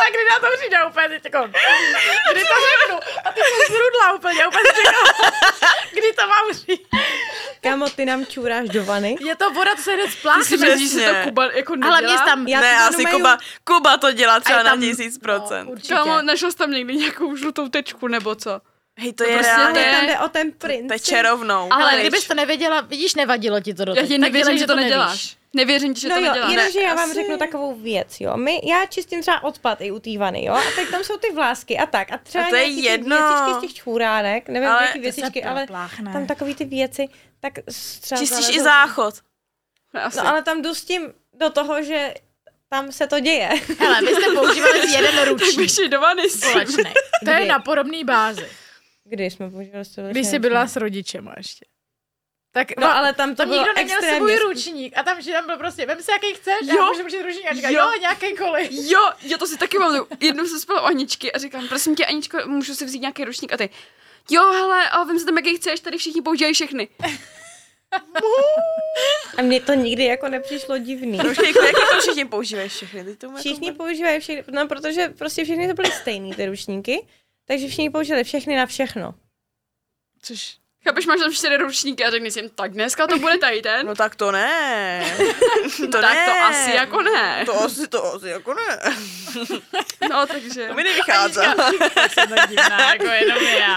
[0.00, 1.48] Ale kdy na to přijde úplně teď jako,
[2.32, 3.00] kdy to řeknu?
[3.24, 5.30] A ty jsi zrudla úplně, úplně si říkala,
[5.90, 6.88] kdy to mám říct.
[7.62, 9.16] Kámo, ty nám čůráš do vany?
[9.20, 10.56] Je to voda, to se hned spláchne.
[10.56, 11.22] myslíš, že to Přesně.
[11.24, 11.96] Kuba jako nedělá?
[11.96, 12.48] Ale mě tam...
[12.48, 15.64] Já ne, to asi normálně- Kuba, Kuba to dělá třeba tam- na tisíc procent.
[15.66, 15.94] No, určitě.
[15.94, 18.60] Kámo, našel jsi tam někdy nějakou žlutou tečku, nebo co?
[19.00, 19.84] Hej, to To je prostě reálně.
[19.92, 20.88] Tam jde o ten princip.
[20.88, 21.72] teče rovnou.
[21.72, 22.00] Ale pryč.
[22.00, 25.36] kdybys to nevěděla, vidíš, nevadilo ti to do Já ti nevěřím, že to neděláš.
[25.54, 26.50] Nevěřím ti, že no to jo, neděláš.
[26.52, 28.36] jenomže já vám asi- řeknu takovou věc, jo.
[28.36, 30.54] My, já čistím třeba odpad i u té vany, jo.
[30.54, 32.12] A teď tam jsou ty vlásky a tak.
[32.12, 33.16] A třeba A to je jedno.
[33.16, 36.12] věcičky z těch čůránek, nevím, Ale ale jaký to věcičky, ale Pláchne.
[36.12, 37.08] tam takový ty věci,
[37.40, 37.52] tak
[38.00, 39.14] třeba Čistíš i záchod.
[39.94, 40.16] Asi.
[40.18, 42.14] No ale tam jdu s tím do toho, že
[42.68, 43.48] tam se to děje.
[43.78, 46.22] Hele, vy jste používali jeden ručník Běží do vany.
[47.24, 48.48] To je na podobné bázi.
[49.04, 51.64] Kdy jsme používali to Když jsi byla s rodičema ještě.
[52.52, 54.18] Tak No ale tam to tam bylo nikdo neměl extrémně...
[54.18, 56.82] svůj ručník a tam, že tam byl prostě, vem si jaký chceš, Jo.
[56.82, 57.78] a můžeš použít ručník a říká, Jo.
[57.78, 58.70] jo, nějaký kolik.
[58.72, 60.06] Jo, jo, to si taky mám.
[60.20, 63.52] Jednou jsem spala u Aničky a říkám, prosím tě, Aničko, můžu si vzít nějaký ručník
[63.52, 63.70] a ty.
[64.30, 66.88] Jo, hele, a vím si tam, jaký chceš, tady všichni používají všechny.
[69.38, 71.18] A mně to nikdy jako nepřišlo divný.
[71.18, 73.04] Počkej, jako, jaký to všichni používají všechny?
[73.04, 73.78] Ty tomu Všichni jako...
[73.78, 77.06] používají všechny, no protože prostě všechny to byly stejný ty ručníky,
[77.50, 79.14] takže všichni použili všechny na všechno.
[80.22, 80.56] Což...
[80.84, 83.86] Chápeš, máš tam čtyři ručníky a řekni si, jim, tak dneska to bude tady ten.
[83.86, 85.16] No tak to ne.
[85.76, 86.26] to tak ne.
[86.26, 87.44] to asi jako ne.
[87.46, 88.78] To asi, to asi jako ne.
[90.10, 90.68] No, takže.
[90.68, 91.34] To mi nevychází.
[92.10, 93.76] Jsem tak divná, jako jenom já.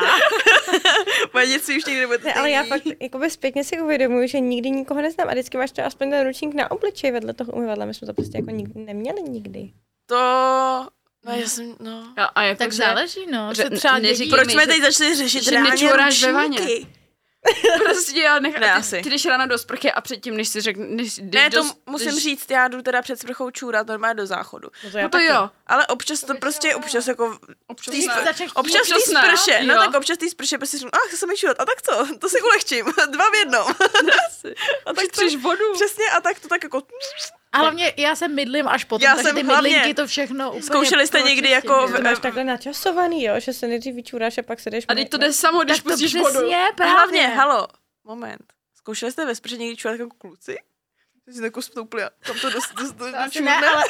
[1.33, 4.69] Moje děti už někdy nebude Ne, ale já fakt jakoby zpětně si uvědomuji, že nikdy
[4.69, 7.85] nikoho neznám a vždycky máš to aspoň ten ručník na obličeji vedle toho umyvadla.
[7.85, 9.71] My jsme to prostě jako nikdy neměli nikdy.
[10.05, 10.87] To...
[11.25, 12.13] No, já jsem, no.
[12.17, 13.53] A, a jako, Tak že- záleží, no.
[13.53, 14.29] že třeba neříkej.
[14.39, 16.59] Proč jsme teď začali řešit že nečuráš ve vaně.
[16.59, 16.87] ručníky?
[17.83, 18.53] Prostě já nech...
[18.53, 19.01] Ne, ty, asi.
[19.01, 20.85] ty jdeš ráno do sprchy a předtím, než si řekne...
[20.87, 24.25] Než, Ne, to do, musím jdeš, říct, já jdu teda před sprchou čůrat normálně do
[24.27, 24.69] záchodu.
[24.83, 25.49] No to, No to jo.
[25.67, 27.93] Ale občas to prostě, občas jako Občas
[28.25, 31.27] začneš Občas Občas ne, sprše, no tak občas té sprše prostě řeknu, ach, chci se
[31.27, 33.67] mi čurat, a tak co, to si ulehčím, dva v jednom.
[34.85, 35.73] a tak to, vodu.
[35.73, 36.81] přesně, a tak to tak jako,
[37.53, 40.47] A hlavně já jsem mydlím až potom, Já takže jsem ty hlavně- mydlinky to všechno
[40.49, 41.87] úplně Zkoušeli jste někdy jako jo.
[41.87, 44.85] v- To máš takhle načasovaný, jo, že se nejdřív vyčůráš a pak se jdeš...
[44.87, 46.53] A teď to jde samo, když Tak to pustíš přesně, vodu.
[46.53, 46.93] a právě.
[46.93, 47.67] hlavně, halo,
[48.03, 48.43] moment,
[48.75, 50.57] zkoušeli jste ve sprše někdy čurat jako kluci?
[51.27, 53.61] Jsi jako stoupli a tam to dost, dost, dost To asi dočurne?
[53.61, 53.83] ne, ale...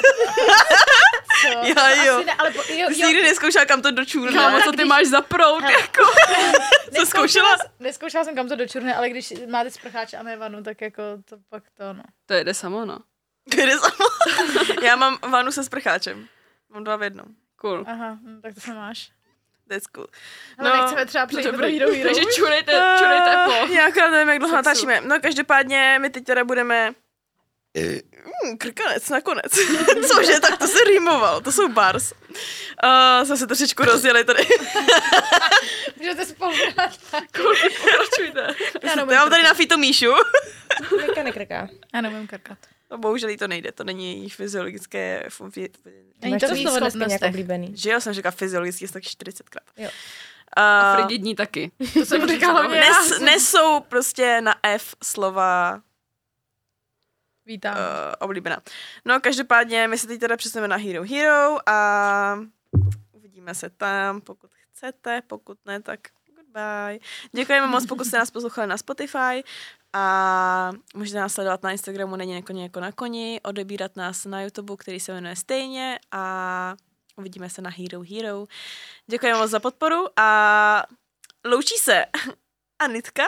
[1.67, 2.15] Já, jo.
[2.17, 3.07] Asi ne, ale po, jo, Ty jsi jo.
[3.07, 4.31] nikdy neskoušela, kam to dočurne?
[4.39, 5.73] Kámo, co ty máš za prout, Hele.
[5.73, 6.03] jako.
[6.99, 7.57] Co zkoušela?
[7.79, 11.35] Neskoušela jsem kam to dočurne, ale když máte sprcháč a ne vanu, tak jako to
[11.49, 12.03] pak to, no.
[12.25, 12.99] To jde samo, no.
[13.45, 14.09] Jde samo.
[14.83, 16.27] Já mám vanu se sprcháčem.
[16.69, 17.25] Mám dva v jednom.
[17.55, 17.83] Cool.
[17.87, 19.11] Aha, hm, tak to se máš.
[19.69, 20.07] That's cool.
[20.57, 21.79] Ale nechceme třeba přejít do Dobrý.
[21.79, 22.03] Hero Hero.
[22.03, 23.73] Takže čurejte, čurejte po.
[23.73, 25.01] Já akorát nevím, jak dlouho natáčíme.
[25.01, 26.93] No každopádně my teď teda budeme
[27.75, 29.51] Mm, krkanec nakonec.
[30.07, 32.11] Cože, tak to se rýmoval, to jsou bars.
[32.11, 34.43] Uh, jsme se trošičku rozjeli tady.
[35.97, 36.97] Můžete spolu hrát.
[37.31, 38.55] Pokračujte.
[38.83, 40.13] Já Já mám tady na Fito Míšu.
[41.05, 41.69] Krká, nekrká.
[41.93, 42.57] Já nemůžu krkat.
[42.93, 45.25] No, bohužel jí to nejde, to není její fyziologické...
[45.29, 45.69] fu- fi-
[46.21, 47.71] Není Máš to slovo dneska nějak oblíbený.
[47.77, 49.63] Že jo, jsem říkala fyziologicky tak 40krát.
[49.77, 49.89] Jo.
[50.57, 51.71] Uh, Frigidní taky.
[51.93, 55.81] To jsem říkala nes, nesou prostě na F slova
[57.45, 57.75] Vítám.
[57.75, 57.81] uh,
[58.19, 58.61] oblíbená.
[59.05, 62.39] No, každopádně my se teď teda přesuneme na Hero Hero a
[63.11, 65.99] uvidíme se tam, pokud chcete, pokud ne, tak
[66.35, 66.99] goodbye.
[67.31, 69.43] Děkujeme moc, pokud jste nás poslouchali na Spotify
[69.93, 74.75] a můžete nás sledovat na Instagramu Není nekoně jako na koni, odebírat nás na YouTube,
[74.77, 76.75] který se jmenuje stejně a
[77.15, 78.45] uvidíme se na Hero Hero.
[79.07, 80.83] Děkujeme moc za podporu a
[81.45, 82.05] loučí se
[82.79, 83.23] Anitka.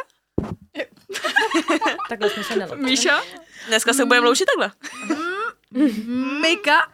[2.09, 2.89] Takhle jsme se neloučili.
[2.89, 3.23] Míša?
[3.67, 4.71] Dneska se budeme loučit takhle.
[6.41, 6.91] Mika.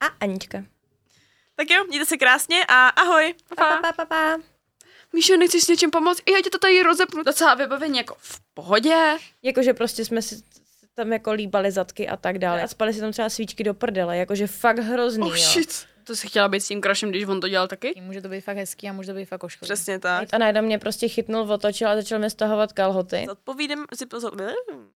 [0.00, 0.64] A Anička.
[1.56, 3.34] Tak jo, mějte se krásně a ahoj.
[3.56, 4.57] Pa, pa, pa, pa.
[5.12, 6.22] Míša, nechceš s něčím pomoct?
[6.26, 7.22] I já ti to tady rozepnu.
[7.22, 9.16] Docela vybavení jako v pohodě.
[9.42, 10.42] Jakože prostě jsme si
[10.94, 12.62] tam jako líbali zadky a tak dále.
[12.62, 15.44] A spali si tam třeba svíčky do prdele, jakože fakt hrozný, Oh jo.
[15.52, 15.86] shit.
[16.04, 17.92] To si chtěla být s tím crashem, když on to dělal taky?
[18.00, 19.66] Může to být fakt hezký a může to být fakt ošklivý.
[19.74, 20.28] Přesně tak.
[20.32, 23.24] A najednou mě prostě chytnul, otočil a začal mi stahovat kalhoty.
[23.28, 24.32] Zodpovídám si pozor.